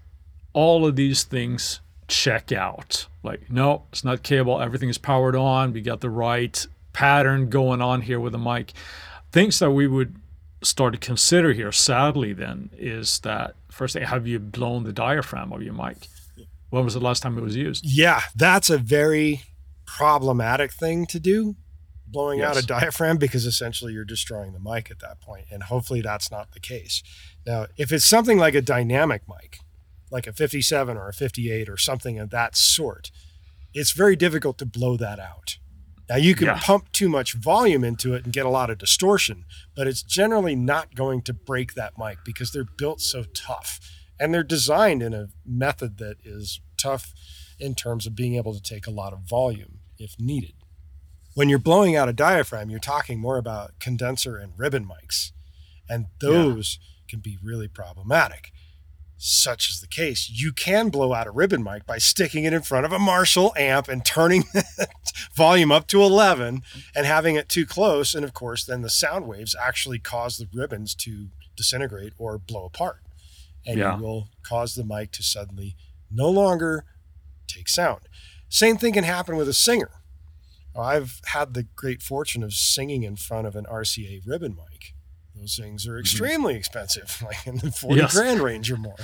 all 0.53 0.87
of 0.87 0.97
these 0.97 1.25
things 1.25 1.81
check 2.07 2.53
out, 2.53 3.07
like, 3.23 3.51
no, 3.51 3.85
it's 3.91 4.05
not 4.05 4.23
cable, 4.23 4.61
everything 4.61 4.91
is 4.91 4.99
powered 4.99 5.37
on, 5.37 5.73
we 5.73 5.81
got 5.81 6.03
the 6.03 6.11
right 6.11 6.67
pattern 6.93 7.49
going 7.49 7.81
on 7.81 8.03
here 8.03 8.21
with 8.21 8.33
the 8.33 8.39
mic. 8.39 8.75
Things 9.33 9.59
that 9.61 9.71
we 9.71 9.87
would 9.87 10.17
start 10.63 10.93
to 10.93 10.99
consider 10.99 11.53
here, 11.53 11.73
sadly, 11.73 12.33
then, 12.33 12.71
is 12.77 13.21
that 13.21 13.55
first 13.71 13.95
thing, 13.95 14.03
have 14.03 14.27
you 14.27 14.39
blown 14.39 14.85
the 14.85 14.93
diaphragm 14.93 15.53
of 15.53 15.63
your 15.63 15.73
mic? 15.73 16.09
When 16.71 16.85
was 16.85 16.95
the 16.95 17.01
last 17.01 17.23
time 17.23 17.39
it 17.39 17.43
was 17.43 17.57
used? 17.57 17.85
Yeah, 17.85 18.21
that's 18.35 18.71
a 18.71 18.79
very 18.79 19.43
problematic 19.87 20.73
thing 20.73 21.07
to 21.07 21.19
do, 21.19 21.57
blowing 22.07 22.43
out 22.43 22.57
a 22.57 22.67
diaphragm, 22.67 23.17
because 23.17 23.47
essentially 23.47 23.93
you're 23.93 24.05
destroying 24.05 24.53
the 24.53 24.61
mic 24.61 24.91
at 24.91 25.01
that 25.01 25.21
point, 25.21 25.47
And 25.51 25.65
hopefully 25.65 26.01
that's 26.01 26.31
not 26.31 26.53
the 26.53 26.61
case. 26.61 27.03
Now, 27.47 27.67
if 27.77 27.93
it's 27.93 28.05
something 28.05 28.39
like 28.39 28.55
a 28.55 28.63
dynamic 28.63 29.23
mic, 29.29 29.59
like 30.11 30.27
a 30.27 30.33
57 30.33 30.97
or 30.97 31.09
a 31.09 31.13
58 31.13 31.69
or 31.69 31.77
something 31.77 32.19
of 32.19 32.31
that 32.31 32.57
sort, 32.57 33.11
it's 33.73 33.93
very 33.93 34.17
difficult 34.17 34.59
to 34.59 34.67
blow 34.67 34.97
that 34.97 35.19
out. 35.19 35.59
Now, 36.11 36.17
you 36.17 36.35
can 36.35 36.49
Yeah. 36.49 36.59
pump 36.61 36.91
too 36.91 37.09
much 37.09 37.35
volume 37.35 37.85
into 37.85 38.15
it 38.15 38.25
and 38.25 38.33
get 38.33 38.45
a 38.45 38.51
lot 38.51 38.69
of 38.69 38.79
distortion, 38.79 39.45
but 39.77 39.87
it's 39.87 40.03
generally 40.03 40.57
not 40.57 40.97
going 40.97 41.23
to 41.23 41.33
break 41.33 41.75
that 41.75 41.97
mic 41.97 42.19
because 42.25 42.51
they're 42.51 42.65
built 42.65 43.01
so 43.01 43.23
tough 43.33 43.79
and 44.19 44.35
they're 44.35 44.43
designed 44.43 45.05
in 45.05 45.15
a 45.15 45.29
method 45.47 45.99
that 45.99 46.17
is 46.25 46.61
tough 46.77 47.15
in 47.61 47.77
terms 47.77 48.09
of 48.09 48.17
being 48.17 48.35
able 48.35 48.53
to 48.53 48.61
take 48.61 48.89
a 48.89 48.91
lot 48.91 49.13
of 49.13 49.21
volume 49.21 49.79
if 49.99 50.19
needed. 50.19 50.55
When 51.35 51.49
you're 51.49 51.61
blowing 51.61 51.95
out 51.95 52.09
a 52.09 52.13
diaphragm, 52.13 52.71
you're 52.71 52.81
talking 52.81 53.21
more 53.21 53.39
about 53.39 53.79
condenser 53.79 54.37
and 54.37 54.59
ribbon 54.59 54.85
mics, 54.85 55.31
and 55.89 56.07
those 56.21 56.81
can 57.07 57.21
be 57.21 57.39
really 57.41 57.69
problematic. 57.69 58.51
Such 59.23 59.69
is 59.69 59.83
the 59.83 59.87
case. 59.87 60.31
You 60.33 60.51
can 60.51 60.89
blow 60.89 61.13
out 61.13 61.27
a 61.27 61.31
ribbon 61.31 61.63
mic 61.63 61.85
by 61.85 61.99
sticking 61.99 62.45
it 62.45 62.55
in 62.55 62.63
front 62.63 62.87
of 62.87 62.93
a 62.93 62.99
Marshall 62.99 63.53
amp 63.55 63.87
and 63.87 64.03
turning 64.03 64.45
the 64.55 64.89
volume 65.35 65.71
up 65.71 65.87
to 65.89 66.03
11 66.03 66.63
and 66.97 67.07
having 67.07 67.37
it 67.37 67.47
too 67.51 67.67
close. 67.67 68.15
And 68.15 68.25
of 68.25 68.33
course, 68.33 68.65
then 68.65 68.81
the 68.81 68.89
sound 68.89 69.27
waves 69.29 69.55
actually 69.63 69.99
cause 69.99 70.39
the 70.39 70.49
ribbons 70.55 70.95
to 70.95 71.29
disintegrate 71.55 72.15
or 72.17 72.39
blow 72.39 72.65
apart. 72.65 73.03
And 73.67 73.79
Yeah. 73.79 73.99
you 73.99 74.03
will 74.03 74.29
cause 74.43 74.75
the 74.75 74.85
mic 74.85 75.13
to 75.13 75.23
suddenly 75.23 75.77
no 76.11 76.31
longer 76.31 76.87
take 77.47 77.69
sound. 77.69 78.01
Same 78.49 78.79
thing 78.79 78.95
can 78.95 79.05
happen 79.05 79.37
with 79.37 79.51
a 79.51 79.53
singer. 79.53 79.91
I've 80.75 81.21
had 81.27 81.53
the 81.53 81.65
great 81.77 82.01
fortune 82.01 82.43
of 82.43 82.55
singing 82.55 83.03
in 83.03 83.17
front 83.17 83.47
of 83.47 83.55
an 83.55 83.67
RCA 83.67 84.23
ribbon 84.27 84.57
mic. 84.57 84.95
Those 85.41 85.57
things 85.57 85.87
are 85.87 85.93
mm-hmm. 85.93 86.01
extremely 86.01 86.55
expensive, 86.55 87.23
like 87.25 87.47
in 87.47 87.57
the 87.59 87.73
40 87.73 87.97
Yes. 88.01 88.15
grand 88.15 88.41
range 88.41 88.71
or 88.71 88.77
more. 88.77 88.97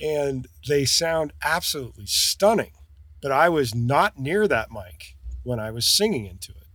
And 0.00 0.46
they 0.68 0.84
sound 0.84 1.32
absolutely 1.42 2.06
stunning. 2.06 2.72
But 3.22 3.32
I 3.32 3.48
was 3.48 3.74
not 3.74 4.18
near 4.18 4.46
that 4.46 4.70
mic 4.70 5.16
when 5.42 5.58
I 5.58 5.70
was 5.70 5.86
singing 5.86 6.26
into 6.26 6.52
it. 6.52 6.66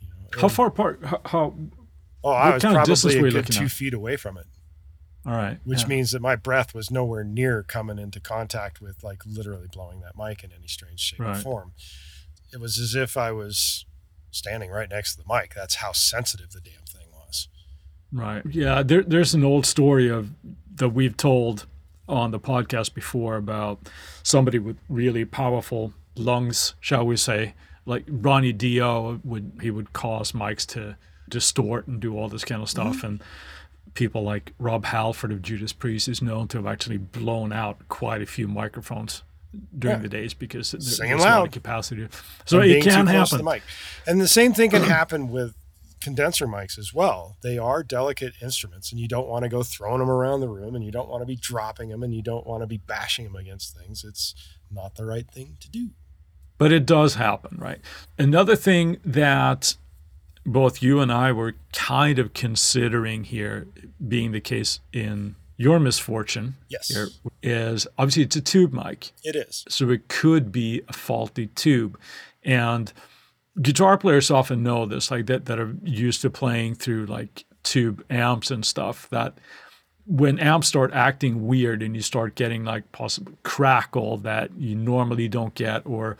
You 0.00 0.08
know, 0.08 0.40
How 0.40 0.48
far 0.48 0.68
apart? 0.68 1.00
How, 1.04 1.20
how 1.24 1.54
Oh, 2.24 2.30
I 2.30 2.54
was 2.54 2.62
probably 2.62 3.18
a 3.18 3.30
good 3.30 3.46
two 3.46 3.64
at? 3.64 3.70
feet 3.70 3.94
away 3.94 4.16
from 4.16 4.36
it, 4.36 4.46
all 5.24 5.32
right. 5.32 5.58
which 5.64 5.82
yeah. 5.82 5.86
means 5.86 6.10
that 6.10 6.20
my 6.20 6.34
breath 6.34 6.74
was 6.74 6.90
nowhere 6.90 7.22
near 7.22 7.62
coming 7.62 7.98
into 7.98 8.20
contact 8.20 8.80
with 8.80 9.04
like 9.04 9.22
literally 9.24 9.68
blowing 9.72 10.00
that 10.00 10.16
mic 10.16 10.42
in 10.42 10.50
any 10.52 10.66
strange 10.66 10.98
shape 11.00 11.20
or 11.20 11.34
form. 11.36 11.72
It 12.52 12.60
was 12.60 12.78
as 12.78 12.94
if 12.94 13.16
I 13.16 13.30
was 13.30 13.86
standing 14.30 14.70
right 14.70 14.90
next 14.90 15.14
to 15.14 15.22
the 15.22 15.32
mic. 15.32 15.54
That's 15.54 15.76
how 15.76 15.92
sensitive 15.92 16.50
the 16.50 16.60
damn 16.60 16.84
thing. 16.88 17.07
Right. 18.12 18.42
Yeah. 18.50 18.82
There, 18.82 19.02
there's 19.02 19.34
an 19.34 19.44
old 19.44 19.66
story 19.66 20.08
of 20.08 20.30
that 20.76 20.90
we've 20.90 21.16
told 21.16 21.66
on 22.08 22.30
the 22.30 22.40
podcast 22.40 22.94
before 22.94 23.36
about 23.36 23.88
somebody 24.22 24.58
with 24.58 24.78
really 24.88 25.24
powerful 25.24 25.92
lungs, 26.16 26.74
shall 26.80 27.04
we 27.04 27.16
say, 27.16 27.54
like 27.84 28.04
Ronnie 28.08 28.52
Dio 28.52 29.20
would 29.24 29.58
he 29.60 29.70
would 29.70 29.92
cause 29.92 30.32
mics 30.32 30.66
to 30.68 30.96
distort 31.28 31.86
and 31.86 32.00
do 32.00 32.16
all 32.16 32.28
this 32.28 32.44
kind 32.44 32.62
of 32.62 32.70
stuff, 32.70 32.98
mm-hmm. 32.98 33.06
and 33.06 33.22
people 33.94 34.22
like 34.22 34.52
Rob 34.58 34.86
Halford 34.86 35.32
of 35.32 35.42
Judas 35.42 35.72
Priest 35.72 36.08
is 36.08 36.22
known 36.22 36.48
to 36.48 36.58
have 36.58 36.66
actually 36.66 36.96
blown 36.98 37.52
out 37.52 37.88
quite 37.88 38.22
a 38.22 38.26
few 38.26 38.48
microphones 38.48 39.22
during 39.78 39.98
Yeah. 39.98 40.02
the 40.02 40.08
days 40.08 40.34
because 40.34 40.70
there's 40.72 41.00
a 41.00 41.04
lot 41.04 41.12
of 41.14 41.20
loud. 41.20 41.52
capacity. 41.52 42.08
So 42.46 42.60
and 42.60 42.70
it 42.70 42.84
can 42.84 43.06
happen. 43.06 43.38
the 43.38 43.44
mic. 43.44 43.62
And 44.06 44.20
the 44.20 44.28
same 44.28 44.52
thing 44.54 44.70
can 44.70 44.82
happen 44.82 45.30
with 45.30 45.54
condenser 46.08 46.46
mics 46.46 46.78
as 46.78 46.94
well. 46.94 47.36
They 47.42 47.58
are 47.58 47.82
delicate 47.82 48.34
instruments, 48.40 48.90
and 48.90 49.00
you 49.00 49.06
don't 49.08 49.28
want 49.28 49.42
to 49.42 49.48
go 49.48 49.62
throwing 49.62 49.98
them 50.00 50.10
around 50.10 50.40
the 50.40 50.48
room, 50.48 50.74
and 50.74 50.82
you 50.84 50.90
don't 50.90 51.08
want 51.08 51.20
to 51.22 51.26
be 51.26 51.36
dropping 51.36 51.90
them, 51.90 52.02
and 52.02 52.14
you 52.14 52.22
don't 52.22 52.46
want 52.46 52.62
to 52.62 52.66
be 52.66 52.78
bashing 52.78 53.24
them 53.26 53.36
against 53.36 53.76
things. 53.76 54.04
It's 54.04 54.34
not 54.70 54.94
the 54.96 55.04
right 55.04 55.30
thing 55.30 55.56
to 55.60 55.68
do. 55.70 55.90
but 56.58 56.72
it 56.72 56.84
does 56.86 57.14
happen, 57.14 57.56
right? 57.60 57.80
Another 58.18 58.56
thing 58.56 58.96
that 59.04 59.76
both 60.44 60.82
you 60.82 61.00
and 61.00 61.12
I 61.12 61.30
were 61.30 61.54
kind 61.72 62.18
of 62.18 62.32
considering 62.32 63.24
here 63.24 63.66
being 64.06 64.32
the 64.32 64.40
case 64.40 64.80
in 64.92 65.36
your 65.56 65.78
misfortune 65.78 66.54
Yes, 66.68 66.88
here 66.88 67.08
is 67.42 67.86
obviously 67.98 68.22
it's 68.22 68.36
a 68.36 68.40
tube 68.40 68.72
mic. 68.72 69.12
it 69.24 69.36
is. 69.36 69.64
So 69.68 69.90
it 69.90 70.08
could 70.08 70.50
be 70.50 70.82
a 70.88 70.92
faulty 70.92 71.48
tube. 71.48 71.98
And 72.44 72.92
guitar 73.60 73.98
players 73.98 74.30
often 74.30 74.62
know 74.62 74.86
this, 74.86 75.10
like 75.10 75.26
that, 75.26 75.46
that 75.46 75.58
are 75.58 75.74
used 75.82 76.22
to 76.22 76.30
playing 76.30 76.74
through 76.76 77.06
like 77.06 77.44
tube 77.62 78.04
amps 78.10 78.50
and 78.50 78.64
stuff, 78.64 79.08
that 79.10 79.38
when 80.06 80.38
amps 80.38 80.68
start 80.68 80.92
acting 80.94 81.46
weird 81.46 81.82
and 81.82 81.94
you 81.94 82.00
start 82.02 82.34
getting 82.34 82.64
like 82.64 82.90
possible 82.92 83.32
crackle 83.42 84.16
that 84.18 84.50
you 84.56 84.74
normally 84.74 85.28
don't 85.28 85.54
get, 85.54 85.84
or 85.86 86.16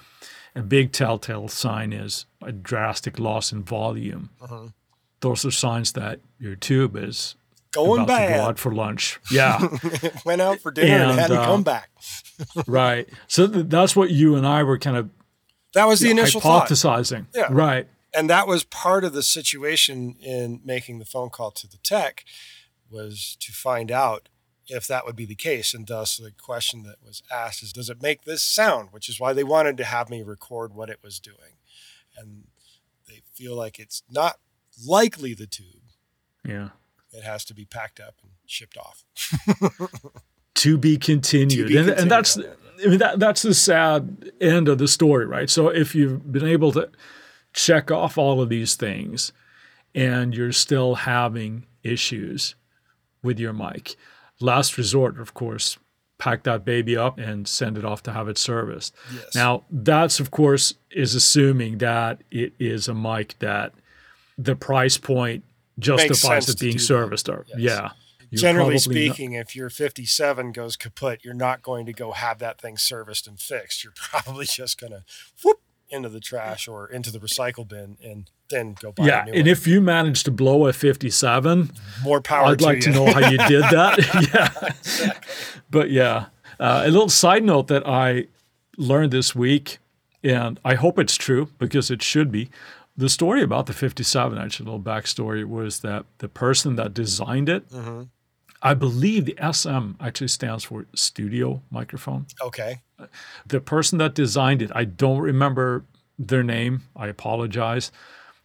a 0.54 0.62
big 0.62 0.92
telltale 0.92 1.48
sign 1.48 1.92
is 1.92 2.26
a 2.42 2.52
drastic 2.52 3.18
loss 3.18 3.52
in 3.52 3.62
volume. 3.62 4.30
Uh-huh. 4.42 4.68
Those 5.20 5.44
are 5.44 5.50
signs 5.50 5.92
that 5.92 6.20
your 6.38 6.54
tube 6.54 6.96
is 6.96 7.34
Going 7.72 8.02
about 8.02 8.18
to 8.18 8.24
go 8.24 8.28
bad. 8.30 8.40
out 8.40 8.58
for 8.58 8.74
lunch. 8.74 9.20
Yeah, 9.30 9.68
Went 10.24 10.40
out 10.40 10.60
for 10.60 10.70
dinner 10.70 10.94
and, 10.94 11.10
And, 11.12 11.20
hadn't 11.20 11.36
uh, 11.36 11.44
come 11.44 11.62
back. 11.62 11.90
right. 12.66 13.08
So 13.26 13.46
th- 13.46 13.66
that's 13.68 13.94
what 13.94 14.10
you 14.10 14.36
and 14.36 14.46
I 14.46 14.62
were 14.62 14.78
kind 14.78 14.96
of 14.96 15.10
That 15.74 15.86
was 15.86 16.00
the 16.00 16.10
initial 16.10 16.40
thought. 16.40 16.68
hypothesizing. 16.68 17.26
Yeah. 17.34 17.48
Right. 17.50 17.86
and 18.14 18.28
that 18.30 18.46
was 18.46 18.64
part 18.64 19.04
of 19.04 19.12
the 19.12 19.22
situation 19.22 20.16
in 20.20 20.60
making 20.64 20.98
the 20.98 21.04
phone 21.04 21.28
call 21.30 21.50
to 21.52 21.66
the 21.68 21.76
tech 21.78 22.24
was 22.90 23.36
to 23.40 23.52
find 23.52 23.90
out 23.92 24.28
if 24.66 24.86
that 24.86 25.04
would 25.06 25.16
be 25.16 25.26
the 25.26 25.34
case 25.34 25.74
and 25.74 25.86
thus 25.86 26.16
the 26.16 26.30
question 26.32 26.82
that 26.84 26.96
was 27.04 27.22
asked 27.30 27.62
is 27.62 27.72
does 27.72 27.90
it 27.90 28.02
make 28.02 28.24
this 28.24 28.42
sound 28.42 28.88
which 28.92 29.08
is 29.08 29.20
why 29.20 29.32
they 29.34 29.44
wanted 29.44 29.76
to 29.76 29.84
have 29.84 30.08
me 30.10 30.22
record 30.22 30.74
what 30.74 30.88
it 30.90 30.98
was 31.02 31.20
doing 31.20 31.56
and 32.16 32.44
they 33.06 33.20
feel 33.34 33.54
like 33.54 33.78
it's 33.78 34.02
not 34.10 34.38
likely 34.86 35.34
the 35.34 35.46
tube 35.46 35.82
Yeah. 36.44 36.70
it 37.12 37.24
has 37.24 37.44
to 37.46 37.54
be 37.54 37.64
packed 37.66 38.00
up 38.00 38.14
and 38.22 38.32
shipped 38.46 38.76
off 38.78 39.04
to 40.54 40.76
be 40.78 40.96
continued. 40.98 41.68
To 41.68 41.68
be 41.68 41.76
and, 41.76 41.86
continued 41.88 41.98
and 42.02 42.10
that's 42.10 42.36
on 42.36 42.42
that. 42.44 42.56
I 42.84 42.88
mean 42.88 42.98
that 42.98 43.18
that's 43.18 43.42
the 43.42 43.54
sad 43.54 44.30
end 44.40 44.68
of 44.68 44.78
the 44.78 44.88
story, 44.88 45.26
right? 45.26 45.50
So 45.50 45.68
if 45.68 45.94
you've 45.94 46.30
been 46.30 46.46
able 46.46 46.72
to 46.72 46.90
check 47.52 47.90
off 47.90 48.18
all 48.18 48.40
of 48.40 48.48
these 48.48 48.74
things 48.74 49.32
and 49.94 50.34
you're 50.34 50.52
still 50.52 50.94
having 50.96 51.66
issues 51.82 52.54
with 53.22 53.38
your 53.38 53.52
mic, 53.52 53.96
last 54.40 54.76
resort, 54.78 55.18
of 55.18 55.34
course, 55.34 55.78
pack 56.18 56.42
that 56.44 56.64
baby 56.64 56.96
up 56.96 57.18
and 57.18 57.46
send 57.48 57.78
it 57.78 57.84
off 57.84 58.02
to 58.02 58.12
have 58.12 58.28
it 58.28 58.38
serviced. 58.38 58.94
yes 59.14 59.34
Now, 59.34 59.64
that's 59.70 60.20
of 60.20 60.30
course 60.30 60.74
is 60.90 61.14
assuming 61.14 61.78
that 61.78 62.22
it 62.30 62.52
is 62.58 62.88
a 62.88 62.94
mic 62.94 63.38
that 63.38 63.72
the 64.36 64.56
price 64.56 64.98
point 64.98 65.44
justifies 65.78 66.48
it 66.48 66.58
being 66.58 66.78
serviced. 66.78 67.28
Or, 67.28 67.44
Yes. 67.48 67.58
Yeah. 67.58 67.90
Generally 68.32 68.78
probably 68.78 69.06
not- 69.08 69.14
speaking 69.16 69.32
if 69.32 69.56
your 69.56 69.70
57 69.70 70.52
goes 70.52 70.76
kaput 70.76 71.20
you're 71.24 71.34
not 71.34 71.62
going 71.62 71.86
to 71.86 71.92
go 71.92 72.12
have 72.12 72.38
that 72.40 72.60
thing 72.60 72.76
serviced 72.76 73.26
and 73.26 73.38
fixed 73.40 73.82
you're 73.84 73.92
probably 73.96 74.44
just 74.46 74.78
going 74.80 74.92
to 74.92 75.04
whoop 75.42 75.60
into 75.90 76.08
the 76.10 76.20
trash 76.20 76.68
or 76.68 76.86
into 76.86 77.10
the 77.10 77.18
recycle 77.18 77.66
bin 77.66 77.96
and 78.04 78.30
then 78.50 78.74
go 78.80 78.92
buy 78.92 79.06
yeah, 79.06 79.22
a 79.22 79.24
new 79.26 79.32
and 79.32 79.42
one. 79.42 79.48
if 79.48 79.66
you 79.66 79.80
manage 79.80 80.22
to 80.24 80.30
blow 80.30 80.66
a 80.66 80.72
57, 80.72 81.70
more 82.02 82.20
power 82.20 82.46
I'd 82.48 82.58
to 82.58 82.64
like 82.64 82.80
to 82.80 82.90
know 82.90 83.06
how 83.06 83.30
you 83.30 83.38
did 83.38 83.62
that. 83.70 83.98
yeah. 85.00 85.12
But 85.70 85.90
yeah, 85.90 86.26
uh, 86.60 86.82
a 86.84 86.90
little 86.90 87.08
side 87.08 87.44
note 87.44 87.68
that 87.68 87.86
I 87.86 88.26
learned 88.76 89.12
this 89.12 89.34
week, 89.34 89.78
and 90.22 90.58
I 90.64 90.74
hope 90.74 90.98
it's 90.98 91.16
true 91.16 91.48
because 91.58 91.90
it 91.90 92.02
should 92.02 92.30
be. 92.32 92.50
The 92.96 93.08
story 93.08 93.42
about 93.42 93.66
the 93.66 93.72
57, 93.72 94.36
actually, 94.38 94.64
a 94.68 94.72
little 94.72 94.82
backstory, 94.84 95.44
was 95.44 95.80
that 95.80 96.04
the 96.18 96.28
person 96.28 96.76
that 96.76 96.94
designed 96.94 97.48
it, 97.48 97.68
Mhm. 97.70 98.08
I 98.62 98.74
believe 98.74 99.24
the 99.24 99.36
SM 99.52 99.92
actually 100.00 100.28
stands 100.28 100.64
for 100.64 100.86
studio 100.94 101.62
microphone. 101.70 102.26
okay 102.42 102.80
The 103.46 103.60
person 103.60 103.98
that 103.98 104.14
designed 104.14 104.62
it, 104.62 104.70
I 104.74 104.84
don't 104.84 105.20
remember 105.20 105.84
their 106.18 106.42
name. 106.42 106.82
I 106.96 107.06
apologize. 107.06 107.92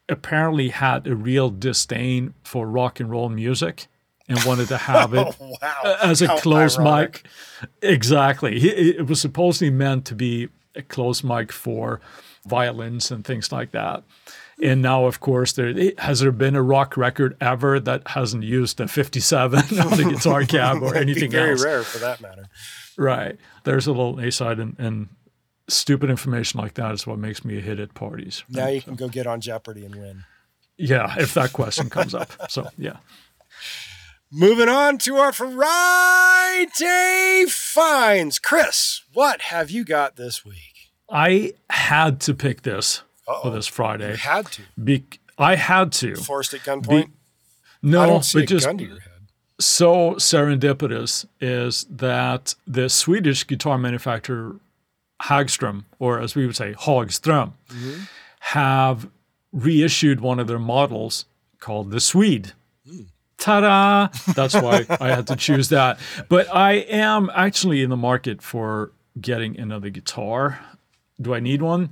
Apparently 0.09 0.69
had 0.69 1.07
a 1.07 1.15
real 1.15 1.49
disdain 1.49 2.33
for 2.43 2.67
rock 2.67 2.99
and 2.99 3.09
roll 3.09 3.29
music 3.29 3.87
and 4.29 4.39
wanted 4.45 4.67
to 4.67 4.77
have 4.77 5.13
it 5.13 5.35
oh 5.41 5.55
wow 5.61 5.97
as 6.03 6.21
a 6.21 6.27
How 6.27 6.37
closed 6.37 6.79
ironic. 6.79 7.23
mic. 7.61 7.71
Exactly. 7.81 8.57
It 8.59 9.07
was 9.07 9.19
supposedly 9.21 9.71
meant 9.71 10.05
to 10.05 10.15
be 10.15 10.49
a 10.75 10.81
closed 10.81 11.23
mic 11.23 11.51
for 11.51 11.99
violins 12.45 13.11
and 13.11 13.23
things 13.25 13.51
like 13.51 13.71
that. 13.71 14.03
And 14.63 14.81
now, 14.81 15.05
of 15.05 15.19
course, 15.19 15.51
there 15.51 15.73
has 15.97 16.21
there 16.21 16.31
been 16.31 16.55
a 16.55 16.63
rock 16.63 16.95
record 16.95 17.35
ever 17.41 17.79
that 17.81 18.07
hasn't 18.07 18.43
used 18.43 18.79
a 18.79 18.87
57 18.87 19.59
on 19.59 19.97
the 19.97 20.13
guitar 20.15 20.45
cab 20.45 20.81
or 20.81 20.95
anything 20.95 21.31
very 21.31 21.51
else? 21.51 21.61
Very 21.61 21.75
rare 21.75 21.83
for 21.83 21.97
that 21.99 22.21
matter 22.21 22.47
Right. 22.97 23.37
There's 23.63 23.87
a 23.87 23.91
little 23.91 24.19
A 24.19 24.31
side, 24.31 24.59
and, 24.59 24.75
and 24.77 25.09
stupid 25.67 26.09
information 26.09 26.59
like 26.59 26.75
that 26.75 26.93
is 26.93 27.07
what 27.07 27.19
makes 27.19 27.43
me 27.43 27.57
a 27.57 27.61
hit 27.61 27.79
at 27.79 27.93
parties. 27.93 28.43
now 28.49 28.67
you 28.67 28.81
can 28.81 28.95
go 28.95 29.07
get 29.07 29.27
on 29.27 29.41
jeopardy 29.41 29.85
and 29.85 29.95
win 29.95 30.23
Yeah, 30.77 31.15
if 31.17 31.33
that 31.33 31.53
question 31.53 31.89
comes 31.89 32.13
up. 32.13 32.31
So, 32.49 32.67
yeah. 32.77 32.97
moving 34.31 34.69
on 34.69 34.97
to 34.97 35.15
our 35.15 35.31
friday 35.31 37.45
finds 37.47 38.39
chris 38.39 39.03
what 39.13 39.41
have 39.41 39.69
you 39.69 39.85
got 39.85 40.15
this 40.15 40.43
week 40.43 40.91
I 41.09 41.53
had 41.69 42.19
to 42.21 42.33
pick 42.33 42.63
this 42.63 43.03
for 43.25 43.31
Uh-oh. 43.33 43.49
this 43.51 43.67
you 43.67 43.73
Friday. 43.73 44.15
had 44.17 44.45
to 44.47 44.61
Be- 44.81 45.05
I 45.37 45.55
had 45.55 45.91
to. 45.93 46.15
forced 46.15 46.53
at 46.53 46.61
gunpoint 46.61 47.09
No, 47.81 48.05
don't 48.05 48.25
see 48.25 48.39
but 48.41 48.49
just 48.49 48.65
gun 48.65 48.77
to 48.77 48.83
your 48.85 48.99
head 48.99 49.13
so 49.59 50.13
serendipitous 50.15 51.25
is 51.39 51.85
that 51.89 52.55
the 52.67 52.89
Swedish 52.89 53.45
guitar 53.47 53.77
manufacturer 53.77 54.55
Hagström, 55.23 55.85
or 55.99 56.19
as 56.19 56.35
we 56.35 56.45
would 56.45 56.55
say, 56.55 56.73
Hagström, 56.73 57.53
mm-hmm. 57.69 58.01
have 58.39 59.09
reissued 59.53 60.19
one 60.19 60.39
of 60.39 60.47
their 60.47 60.59
models 60.59 61.25
called 61.59 61.91
the 61.91 61.99
Swede. 61.99 62.51
Hmm. 62.87 63.01
Ta-da! 63.37 64.07
That's 64.33 64.53
why 64.53 64.85
I 64.99 65.09
had 65.09 65.27
to 65.27 65.35
choose 65.35 65.69
that. 65.69 65.99
But 66.29 66.53
I 66.53 66.73
am 66.73 67.29
actually 67.33 67.81
in 67.83 67.89
the 67.89 67.97
market 67.97 68.41
for 68.41 68.91
getting 69.19 69.57
another 69.59 69.89
guitar. 69.89 70.59
Do 71.21 71.33
I 71.33 71.39
need 71.39 71.61
one? 71.61 71.91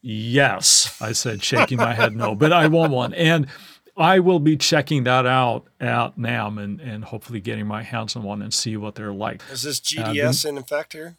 Yes, 0.00 0.96
I 1.00 1.12
said, 1.12 1.42
shaking 1.42 1.78
my 1.78 1.94
head 1.94 2.14
no, 2.14 2.34
but 2.34 2.52
I 2.52 2.68
want 2.68 2.92
one. 2.92 3.14
And 3.14 3.48
I 3.96 4.20
will 4.20 4.38
be 4.38 4.56
checking 4.56 5.04
that 5.04 5.26
out 5.26 5.66
at 5.80 6.16
NAMM 6.16 6.62
and, 6.62 6.80
and 6.80 7.04
hopefully 7.04 7.40
getting 7.40 7.66
my 7.66 7.82
hands 7.82 8.14
on 8.14 8.22
one 8.22 8.42
and 8.42 8.54
see 8.54 8.76
what 8.76 8.94
they're 8.94 9.12
like. 9.12 9.42
is 9.50 9.62
this 9.62 9.80
uh, 9.80 10.04
gds 10.04 10.46
in 10.48 10.56
effect 10.56 10.92
here 10.92 11.16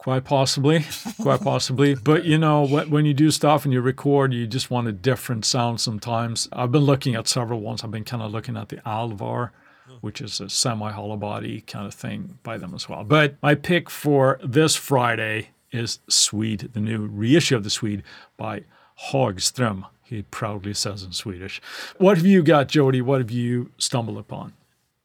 Quite 0.00 0.24
possibly, 0.24 0.86
quite 1.20 1.42
possibly. 1.42 1.94
But 2.02 2.24
you 2.24 2.38
know, 2.38 2.66
when 2.66 3.04
you 3.04 3.12
do 3.12 3.30
stuff 3.30 3.66
and 3.66 3.74
you 3.74 3.82
record, 3.82 4.32
you 4.32 4.46
just 4.46 4.70
want 4.70 4.88
a 4.88 4.92
different 4.92 5.44
sound 5.44 5.78
sometimes. 5.78 6.48
I've 6.54 6.72
been 6.72 6.84
looking 6.84 7.14
at 7.16 7.28
several 7.28 7.60
ones. 7.60 7.84
I've 7.84 7.90
been 7.90 8.04
kind 8.04 8.22
of 8.22 8.32
looking 8.32 8.56
at 8.56 8.70
the 8.70 8.80
Alvar, 8.88 9.52
which 10.00 10.22
is 10.22 10.40
a 10.40 10.48
semi 10.48 10.90
hollow 10.90 11.18
body 11.18 11.60
kind 11.60 11.86
of 11.86 11.92
thing 11.92 12.38
by 12.42 12.56
them 12.56 12.74
as 12.74 12.88
well. 12.88 13.04
But 13.04 13.36
my 13.42 13.54
pick 13.54 13.90
for 13.90 14.40
this 14.42 14.74
Friday 14.74 15.50
is 15.72 16.00
Swede, 16.08 16.70
the 16.72 16.80
new 16.80 17.06
reissue 17.06 17.56
of 17.56 17.64
the 17.64 17.70
Swede 17.70 18.02
by 18.36 18.64
Hagström. 19.10 19.86
He 20.02 20.22
proudly 20.22 20.74
says 20.74 21.04
in 21.04 21.12
Swedish. 21.12 21.62
What 21.98 22.16
have 22.16 22.26
you 22.26 22.42
got, 22.42 22.68
Jody? 22.68 23.00
What 23.00 23.20
have 23.20 23.30
you 23.30 23.70
stumbled 23.78 24.18
upon? 24.18 24.54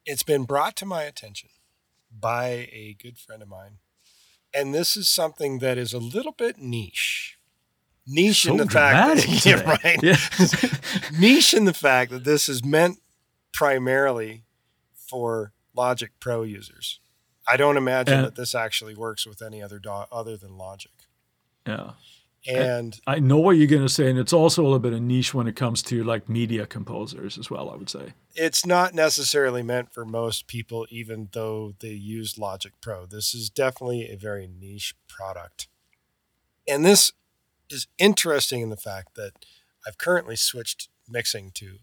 it's 0.05 0.23
been 0.23 0.43
brought 0.43 0.75
to 0.77 0.85
my 0.85 1.03
attention 1.03 1.49
by 2.11 2.69
a 2.71 2.95
good 3.01 3.17
friend 3.17 3.41
of 3.41 3.49
mine. 3.49 3.79
And 4.53 4.73
this 4.73 4.95
is 4.95 5.09
something 5.09 5.59
that 5.59 5.77
is 5.77 5.93
a 5.93 5.99
little 5.99 6.31
bit 6.31 6.57
niche. 6.59 7.37
Niche 8.07 8.45
in 8.45 8.57
the 8.57 8.67
fact 8.67 9.17
that, 9.17 9.45
yeah, 9.45 9.61
right. 9.61 9.99
Yeah. 10.01 11.19
niche 11.19 11.53
in 11.53 11.65
the 11.65 11.73
fact 11.73 12.11
that 12.11 12.23
this 12.23 12.47
is 12.47 12.63
meant 12.63 12.99
primarily 13.51 14.43
for 14.93 15.53
Logic 15.75 16.11
Pro 16.19 16.43
users. 16.43 16.99
I 17.47 17.57
don't 17.57 17.77
imagine 17.77 18.15
And- 18.15 18.25
that 18.25 18.35
this 18.35 18.55
actually 18.55 18.95
works 18.95 19.25
with 19.25 19.41
any 19.41 19.61
other 19.61 19.79
DAW 19.79 20.07
other 20.11 20.37
than 20.37 20.57
Logic. 20.57 20.91
yeah. 21.67 21.91
And 22.47 22.99
I 23.07 23.17
know 23.17 23.39
what 23.39 23.53
you're 23.57 23.65
going 23.65 23.81
to 23.81 23.89
say, 23.89 24.07
and 24.07 24.19
it's 24.19 24.31
also 24.31 24.61
a 24.61 24.65
little 24.65 24.77
bit 24.77 24.93
of 24.93 25.01
niche 25.01 25.33
when 25.33 25.47
it 25.47 25.55
comes 25.55 25.81
to 25.83 26.03
like 26.03 26.29
media 26.29 26.67
composers 26.67 27.39
as 27.39 27.49
well. 27.49 27.71
I 27.71 27.75
would 27.75 27.89
say. 27.89 28.13
it's 28.35 28.63
not 28.67 28.93
necessarily 28.93 29.63
meant 29.63 29.91
for 29.91 30.05
most 30.05 30.45
people, 30.45 30.85
even 30.91 31.29
though 31.31 31.73
they 31.79 31.89
use 31.93 32.37
Logic 32.37 32.71
Pro. 32.81 33.07
This 33.07 33.33
is 33.33 33.49
definitely 33.49 34.11
a 34.11 34.15
very 34.15 34.45
niche 34.47 34.93
product. 35.07 35.67
And 36.67 36.85
this 36.85 37.13
is 37.71 37.87
interesting 37.97 38.61
in 38.61 38.69
the 38.69 38.77
fact 38.77 39.15
that 39.15 39.31
I've 39.87 39.97
currently 39.97 40.35
switched 40.35 40.89
mixing 41.09 41.49
to 41.55 41.79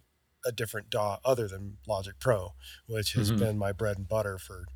a 0.46 0.52
different 0.52 0.90
DAW 0.90 1.18
other 1.24 1.48
than 1.48 1.78
Logic 1.88 2.14
Pro, 2.20 2.54
which 2.86 3.14
has 3.14 3.32
Mhm. 3.32 3.38
been 3.40 3.58
my 3.58 3.72
bread 3.72 3.96
and 3.98 4.06
butter 4.08 4.38
for 4.38 4.66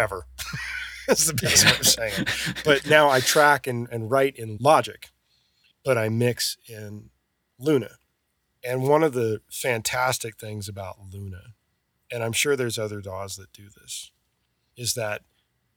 ever. 0.00 0.26
That's 1.06 1.26
the 1.26 1.34
best 1.34 1.64
way 1.64 1.78
of 1.78 1.86
saying 1.86 2.12
it. 2.18 2.62
But 2.64 2.86
now 2.88 3.08
I 3.08 3.20
track 3.20 3.66
and, 3.66 3.88
and 3.90 4.10
write 4.10 4.36
in 4.36 4.58
Logic, 4.60 5.08
but 5.84 5.98
I 5.98 6.08
mix 6.08 6.56
in 6.68 7.10
Luna. 7.58 7.90
And 8.62 8.88
one 8.88 9.02
of 9.02 9.12
the 9.12 9.40
fantastic 9.50 10.36
things 10.36 10.68
about 10.68 10.98
Luna, 11.12 11.54
and 12.12 12.22
I'm 12.22 12.32
sure 12.32 12.56
there's 12.56 12.78
other 12.78 13.00
DAWs 13.00 13.36
that 13.36 13.52
do 13.52 13.68
this, 13.80 14.10
is 14.76 14.94
that 14.94 15.22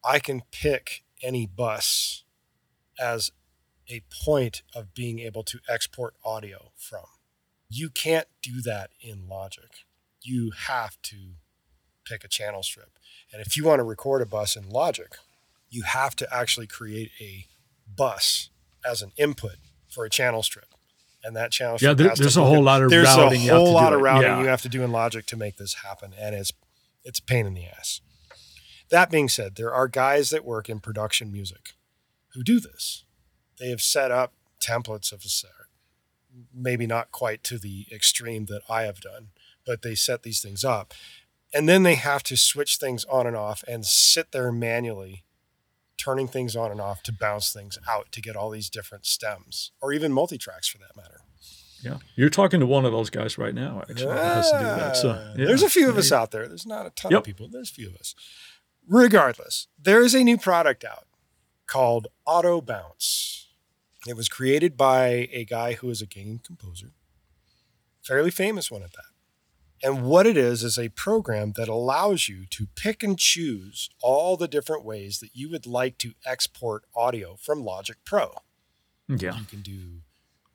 I 0.05 0.19
can 0.19 0.43
pick 0.51 1.03
any 1.21 1.45
bus 1.45 2.23
as 2.99 3.31
a 3.89 4.03
point 4.23 4.61
of 4.75 4.93
being 4.93 5.19
able 5.19 5.43
to 5.43 5.59
export 5.69 6.15
audio 6.23 6.71
from. 6.75 7.05
You 7.69 7.89
can't 7.89 8.27
do 8.41 8.61
that 8.61 8.91
in 8.99 9.27
Logic. 9.27 9.85
You 10.21 10.51
have 10.67 11.01
to 11.03 11.35
pick 12.05 12.23
a 12.23 12.27
channel 12.27 12.63
strip. 12.63 12.89
And 13.31 13.41
if 13.41 13.57
you 13.57 13.65
want 13.65 13.79
to 13.79 13.83
record 13.83 14.21
a 14.21 14.25
bus 14.25 14.55
in 14.55 14.69
Logic, 14.69 15.15
you 15.69 15.83
have 15.83 16.15
to 16.17 16.27
actually 16.33 16.67
create 16.67 17.11
a 17.19 17.47
bus 17.87 18.49
as 18.85 19.01
an 19.01 19.11
input 19.17 19.55
for 19.89 20.05
a 20.05 20.09
channel 20.09 20.43
strip. 20.43 20.67
And 21.23 21.35
that 21.35 21.51
channel 21.51 21.73
Yeah, 21.73 21.77
strip 21.77 21.97
there- 21.97 22.09
has 22.09 22.17
to 22.17 22.23
there's 22.23 22.37
a 22.37 22.43
whole 22.43 22.57
it. 22.57 22.61
lot 22.61 22.81
of 22.83 22.89
there's 22.89 23.07
routing 23.07 23.41
you 23.41 23.49
a 23.49 23.53
have 23.53 23.57
whole 23.57 23.65
to 23.67 23.71
do 23.71 23.75
lot 23.75 23.93
of 23.93 24.01
routing 24.01 24.29
Yeah. 24.29 24.41
you 24.41 24.47
have 24.47 24.61
to 24.63 24.69
do 24.69 24.83
in 24.83 24.91
Logic 24.91 25.25
to 25.27 25.37
make 25.37 25.57
this 25.57 25.75
happen, 25.75 26.13
and 26.13 26.35
it's 26.35 26.51
it's 27.05 27.19
a 27.19 27.23
pain 27.23 27.45
in 27.45 27.53
the 27.53 27.65
ass. 27.65 28.01
That 28.89 29.09
being 29.09 29.27
said, 29.27 29.55
there 29.55 29.73
are 29.73 29.87
guys 29.87 30.29
that 30.29 30.45
work 30.45 30.69
in 30.69 30.79
production 30.79 31.31
music 31.31 31.73
who 32.33 32.43
do 32.43 32.59
this. 32.59 33.03
They 33.59 33.69
have 33.69 33.81
set 33.81 34.11
up 34.11 34.33
templates 34.61 35.11
of 35.11 35.23
a 35.25 35.29
maybe 36.53 36.87
not 36.87 37.11
quite 37.11 37.43
to 37.45 37.57
the 37.59 37.87
extreme 37.91 38.45
that 38.45 38.61
I 38.69 38.83
have 38.83 39.01
done, 39.01 39.29
but 39.65 39.81
they 39.81 39.95
set 39.95 40.23
these 40.23 40.41
things 40.41 40.63
up. 40.63 40.93
And 41.53 41.69
then 41.69 41.83
they 41.83 41.95
have 41.95 42.23
to 42.23 42.35
switch 42.37 42.77
things 42.77 43.05
on 43.05 43.27
and 43.27 43.35
off 43.35 43.63
and 43.67 43.85
sit 43.85 44.31
there 44.31 44.51
manually 44.51 45.23
turning 45.97 46.27
things 46.27 46.55
on 46.55 46.71
and 46.71 46.81
off 46.81 47.03
to 47.03 47.13
bounce 47.13 47.53
things 47.53 47.77
out 47.87 48.11
to 48.11 48.21
get 48.21 48.35
all 48.35 48.49
these 48.49 48.69
different 48.69 49.05
stems 49.05 49.71
or 49.81 49.93
even 49.93 50.11
multi-tracks 50.11 50.67
for 50.67 50.77
that 50.79 50.95
matter. 50.97 51.21
Yeah, 51.83 51.97
you're 52.15 52.29
talking 52.29 52.59
to 52.61 52.65
one 52.65 52.85
of 52.85 52.91
those 52.91 53.09
guys 53.09 53.37
right 53.37 53.53
now. 53.53 53.81
Actually, 53.81 54.05
that 54.13 54.35
has 54.35 54.51
to 54.51 54.57
do 54.57 54.63
that. 54.63 54.95
So 54.97 55.09
Ah, 55.11 55.33
yeah. 55.37 55.45
There's 55.45 55.63
a 55.63 55.69
few 55.69 55.89
of 55.89 55.97
us 55.97 56.11
out 56.11 56.31
there. 56.31 56.47
There's 56.47 56.65
not 56.65 56.85
a 56.85 56.89
ton 56.91 57.11
Yep. 57.11 57.19
of 57.19 57.25
people. 57.25 57.47
There's 57.49 57.69
a 57.69 57.73
few 57.73 57.89
of 57.89 57.95
us. 57.97 58.15
Regardless, 58.87 59.67
there 59.77 60.01
is 60.01 60.13
a 60.15 60.23
new 60.23 60.37
product 60.37 60.83
out 60.83 61.07
called 61.67 62.07
Auto 62.25 62.61
Bounce. 62.61 63.47
It 64.07 64.15
was 64.15 64.27
created 64.29 64.75
by 64.75 65.29
a 65.31 65.45
guy 65.45 65.73
who 65.73 65.89
is 65.89 66.01
a 66.01 66.05
game 66.05 66.39
composer, 66.43 66.91
fairly 68.01 68.31
famous 68.31 68.69
one 68.71 68.83
at 68.83 68.91
that. 68.93 69.05
And 69.83 70.03
what 70.03 70.25
it 70.25 70.37
is 70.37 70.63
is 70.63 70.79
a 70.79 70.87
program 70.89 71.53
that 71.57 71.67
allows 71.67 72.29
you 72.29 72.45
to 72.51 72.67
pick 72.73 73.03
and 73.03 73.19
choose 73.19 73.89
all 74.01 74.37
the 74.37 74.47
different 74.47 74.85
ways 74.85 75.19
that 75.19 75.31
you 75.33 75.49
would 75.51 75.67
like 75.67 75.97
to 75.99 76.13
export 76.25 76.85
audio 76.95 77.35
from 77.35 77.65
Logic 77.65 77.97
Pro. 78.05 78.33
Yeah, 79.09 79.37
You 79.37 79.43
can 79.43 79.59
do 79.59 80.01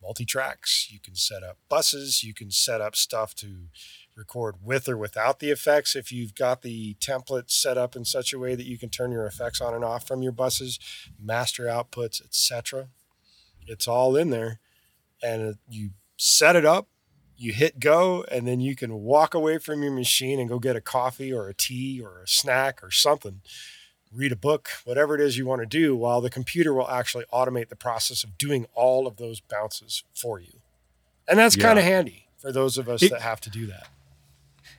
multi 0.02 0.24
tracks. 0.24 0.88
You 0.90 0.98
can 0.98 1.14
set 1.14 1.42
up 1.42 1.58
buses. 1.68 2.24
You 2.24 2.32
can 2.32 2.50
set 2.50 2.80
up 2.80 2.96
stuff 2.96 3.34
to 3.36 3.68
record 4.16 4.56
with 4.64 4.88
or 4.88 4.96
without 4.96 5.40
the 5.40 5.50
effects. 5.50 5.94
If 5.94 6.10
you've 6.10 6.34
got 6.34 6.62
the 6.62 6.94
template 6.94 7.50
set 7.50 7.76
up 7.76 7.94
in 7.94 8.06
such 8.06 8.32
a 8.32 8.38
way 8.38 8.54
that 8.54 8.66
you 8.66 8.78
can 8.78 8.88
turn 8.88 9.12
your 9.12 9.26
effects 9.26 9.60
on 9.60 9.74
and 9.74 9.84
off 9.84 10.06
from 10.06 10.22
your 10.22 10.32
buses, 10.32 10.78
master 11.22 11.64
outputs, 11.64 12.24
etc. 12.24 12.88
It's 13.66 13.86
all 13.86 14.16
in 14.16 14.30
there, 14.30 14.60
and 15.22 15.58
you 15.68 15.90
set 16.16 16.56
it 16.56 16.64
up. 16.64 16.88
You 17.40 17.52
hit 17.52 17.78
go, 17.78 18.24
and 18.32 18.46
then 18.48 18.60
you 18.60 18.74
can 18.74 18.94
walk 19.00 19.32
away 19.32 19.58
from 19.58 19.82
your 19.82 19.92
machine 19.92 20.40
and 20.40 20.48
go 20.48 20.58
get 20.58 20.74
a 20.74 20.80
coffee 20.80 21.32
or 21.32 21.48
a 21.48 21.54
tea 21.54 22.00
or 22.02 22.20
a 22.20 22.26
snack 22.28 22.82
or 22.82 22.90
something 22.90 23.40
read 24.12 24.32
a 24.32 24.36
book, 24.36 24.70
whatever 24.84 25.14
it 25.14 25.20
is 25.20 25.36
you 25.36 25.46
want 25.46 25.60
to 25.60 25.66
do, 25.66 25.94
while 25.94 26.20
the 26.20 26.30
computer 26.30 26.72
will 26.72 26.88
actually 26.88 27.24
automate 27.32 27.68
the 27.68 27.76
process 27.76 28.24
of 28.24 28.38
doing 28.38 28.66
all 28.74 29.06
of 29.06 29.16
those 29.16 29.40
bounces 29.40 30.02
for 30.14 30.40
you. 30.40 30.60
And 31.28 31.38
that's 31.38 31.56
Yeah. 31.56 31.64
kind 31.64 31.78
of 31.78 31.84
handy 31.84 32.26
for 32.38 32.50
those 32.50 32.78
of 32.78 32.88
us 32.88 33.02
It- 33.02 33.10
that 33.10 33.20
have 33.20 33.40
to 33.42 33.50
do 33.50 33.66
that. 33.66 33.88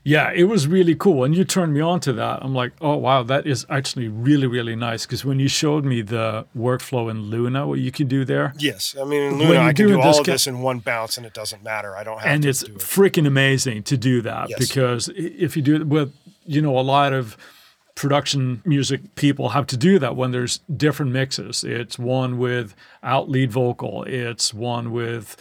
Yeah, 0.04 0.32
it 0.34 0.46
was 0.46 0.68
really 0.68 0.96
cool. 0.96 1.24
And 1.24 1.36
you 1.36 1.44
turned 1.44 1.74
me 1.74 1.82
on 1.82 2.00
to 2.02 2.14
that. 2.14 2.40
I'm 2.44 2.56
like, 2.56 2.72
oh 2.82 2.96
wow, 2.96 3.24
that 3.24 3.46
is 3.46 3.66
actually 3.70 4.08
really 4.08 4.48
really 4.48 4.76
nice. 4.76 5.06
Because 5.06 5.26
when 5.26 5.40
you 5.40 5.48
showed 5.48 5.84
me 5.86 6.02
the 6.02 6.46
workflow 6.58 7.12
in 7.12 7.24
Luna, 7.24 7.68
what 7.68 7.80
you 7.80 7.92
can 7.92 8.08
do 8.08 8.26
there, 8.26 8.54
Yes. 8.58 8.96
I 9.00 9.04
mean, 9.04 9.22
in 9.22 9.38
Luna, 9.40 9.60
I 9.60 9.74
can 9.74 9.88
do 9.88 10.00
all 10.00 10.08
this 10.08 10.20
of 10.20 10.26
this 10.26 10.48
in 10.48 10.62
one 10.62 10.80
bounce 10.80 11.18
and 11.18 11.26
it 11.26 11.34
doesn't 11.34 11.64
matter. 11.64 11.96
I 11.96 12.04
don't 12.04 12.16
have 12.20 12.24
to. 12.24 12.30
and 12.30 12.46
it's 12.46 12.64
it. 12.64 12.76
freaking 12.78 13.28
amazing 13.28 13.84
to 13.84 13.98
do 13.98 14.22
that 14.22 14.50
Yes. 14.50 14.60
because 14.60 15.10
if 15.16 15.56
you 15.58 15.62
do 15.62 15.76
it 15.76 15.88
with 15.88 16.14
you 16.46 16.62
know 16.62 16.78
a 16.78 16.82
lot 16.82 17.14
of 17.14 17.38
production 17.96 18.62
music 18.66 19.16
people 19.16 19.50
have 19.50 19.68
to 19.68 19.76
do 19.76 20.00
that 20.00 20.16
when 20.16 20.32
there's 20.32 20.60
different 20.78 21.12
mixes 21.12 21.66
it's 21.66 22.00
one 22.00 22.38
with 22.38 22.74
out 23.04 23.30
lead 23.30 23.52
vocal 23.52 24.04
it's 24.06 24.54
one 24.54 24.92
with 24.92 25.36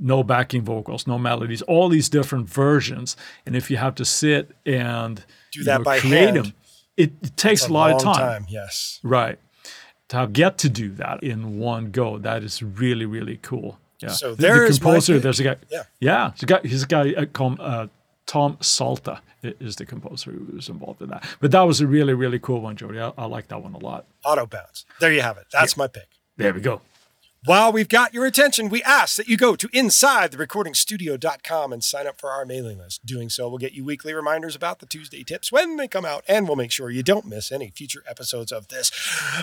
no 0.00 0.22
backing 0.22 0.62
vocals 0.62 1.06
no 1.06 1.18
melodies 1.18 1.62
all 1.62 1.88
these 1.88 2.08
different 2.08 2.48
versions 2.48 3.16
and 3.46 3.54
if 3.56 3.70
you 3.70 3.76
have 3.76 3.94
to 3.94 4.04
sit 4.04 4.50
and 4.64 5.24
Do 5.52 5.64
that 5.64 5.78
know, 5.78 5.84
by 5.84 5.98
create 6.00 6.24
hand. 6.34 6.36
them 6.36 6.54
it, 6.96 7.12
it 7.22 7.36
takes 7.36 7.62
It's 7.62 7.70
a, 7.70 7.72
lot 7.72 7.90
of 7.92 8.02
long 8.04 8.14
time 8.14 8.46
Yes. 8.48 9.00
right 9.02 9.38
to 10.08 10.26
get 10.26 10.58
to 10.58 10.68
do 10.68 10.90
that 10.92 11.22
in 11.22 11.58
one 11.58 11.90
go 11.90 12.18
that 12.18 12.42
is 12.42 12.62
really 12.62 13.04
really 13.06 13.38
cool 13.42 13.78
yeah 14.00 14.08
So 14.10 14.34
The- 14.34 14.42
there 14.42 14.60
the 14.60 14.66
is 14.66 14.78
composer 14.78 15.18
there's 15.20 15.40
a 15.40 15.44
guy 15.44 15.56
Yeah. 15.70 15.82
yeah, 16.00 16.32
he's 16.32 16.42
a 16.42 16.46
guy. 16.46 16.60
He's 16.64 16.82
a 16.82 16.86
guy 16.86 17.12
uh, 17.14 17.26
called 17.26 17.60
uh, 17.60 17.86
Tom 18.26 18.56
Salta 18.60 19.20
is 19.42 19.76
the 19.76 19.84
composer 19.84 20.30
who 20.32 20.56
was 20.56 20.68
involved 20.68 21.02
in 21.02 21.08
that. 21.10 21.24
But 21.40 21.50
that 21.50 21.62
was 21.62 21.80
a 21.80 21.86
really, 21.86 22.14
really 22.14 22.38
cool 22.38 22.60
one, 22.60 22.76
Jody. 22.76 23.00
I, 23.00 23.12
I 23.18 23.24
like 23.26 23.48
that 23.48 23.60
one 23.62 23.74
a 23.74 23.78
lot. 23.78 24.06
Auto 24.24 24.46
bounce. 24.46 24.84
There 25.00 25.12
you 25.12 25.20
have 25.22 25.36
it. 25.36 25.46
That's 25.52 25.76
my 25.76 25.88
pick. 25.88 26.08
There 26.36 26.54
we 26.54 26.60
go. 26.60 26.80
While 27.44 27.72
we've 27.72 27.88
got 27.88 28.14
your 28.14 28.24
attention, 28.24 28.68
we 28.68 28.84
ask 28.84 29.16
that 29.16 29.26
you 29.26 29.36
go 29.36 29.56
to 29.56 29.66
InsideTheRecordingStudio.com 29.70 31.72
and 31.72 31.82
sign 31.82 32.06
up 32.06 32.20
for 32.20 32.30
our 32.30 32.44
mailing 32.44 32.78
list. 32.78 33.04
Doing 33.04 33.28
so 33.30 33.48
will 33.48 33.58
get 33.58 33.72
you 33.72 33.84
weekly 33.84 34.14
reminders 34.14 34.54
about 34.54 34.78
the 34.78 34.86
Tuesday 34.86 35.24
tips 35.24 35.50
when 35.50 35.76
they 35.76 35.88
come 35.88 36.04
out, 36.04 36.22
and 36.28 36.46
we'll 36.46 36.54
make 36.54 36.70
sure 36.70 36.88
you 36.88 37.02
don't 37.02 37.26
miss 37.26 37.50
any 37.50 37.70
future 37.70 38.04
episodes 38.08 38.52
of 38.52 38.68
this 38.68 38.92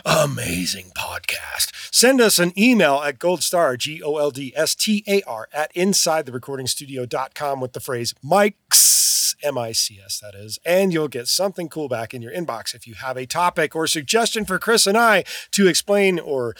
amazing 0.05 0.91
podcast. 0.95 1.73
Send 1.93 2.21
us 2.21 2.39
an 2.39 2.57
email 2.57 3.01
at 3.03 3.19
goldstar, 3.19 3.77
G 3.77 4.01
O 4.01 4.15
L 4.15 4.31
D 4.31 4.53
S 4.55 4.75
T 4.75 5.03
A 5.05 5.21
R, 5.23 5.49
at 5.51 5.73
InsideTheRecordingStudio.com 5.73 7.59
with 7.59 7.73
the 7.73 7.81
phrase 7.81 8.13
mics, 8.23 9.35
M 9.43 9.57
I 9.57 9.73
C 9.73 9.99
S, 10.01 10.21
that 10.21 10.35
is, 10.35 10.57
and 10.65 10.93
you'll 10.93 11.09
get 11.09 11.27
something 11.27 11.67
cool 11.67 11.89
back 11.89 12.13
in 12.13 12.21
your 12.21 12.31
inbox 12.31 12.73
if 12.73 12.87
you 12.87 12.93
have 12.93 13.17
a 13.17 13.25
topic 13.25 13.75
or 13.75 13.87
suggestion 13.87 14.45
for 14.45 14.57
Chris 14.57 14.87
and 14.87 14.97
I 14.97 15.25
to 15.51 15.67
explain 15.67 16.17
or 16.17 16.55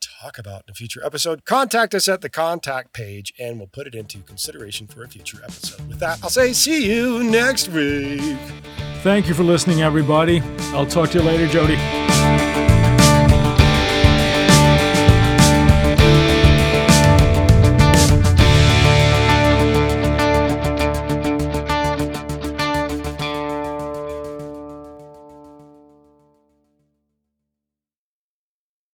talk 0.00 0.38
about 0.38 0.62
in 0.66 0.70
a 0.70 0.74
future 0.74 1.04
episode, 1.04 1.44
contact 1.44 1.94
us 1.94 2.08
at 2.08 2.20
the 2.20 2.28
contact 2.28 2.92
page 2.92 3.32
and 3.38 3.58
we'll 3.58 3.68
put 3.68 3.86
it 3.86 3.94
into 3.94 4.18
consideration 4.20 4.86
for 4.86 5.02
a 5.02 5.08
future 5.08 5.38
episode. 5.42 5.86
With 5.88 6.00
that, 6.00 6.18
I'll 6.22 6.30
say 6.30 6.52
see 6.52 6.86
you 6.90 7.22
next 7.22 7.68
week. 7.68 8.38
Thank 9.02 9.28
you 9.28 9.34
for 9.34 9.44
listening, 9.44 9.82
everybody. 9.82 10.42
I'll 10.72 10.86
talk 10.86 11.10
to 11.10 11.18
you 11.18 11.24
later, 11.24 11.46
Jody. 11.46 12.67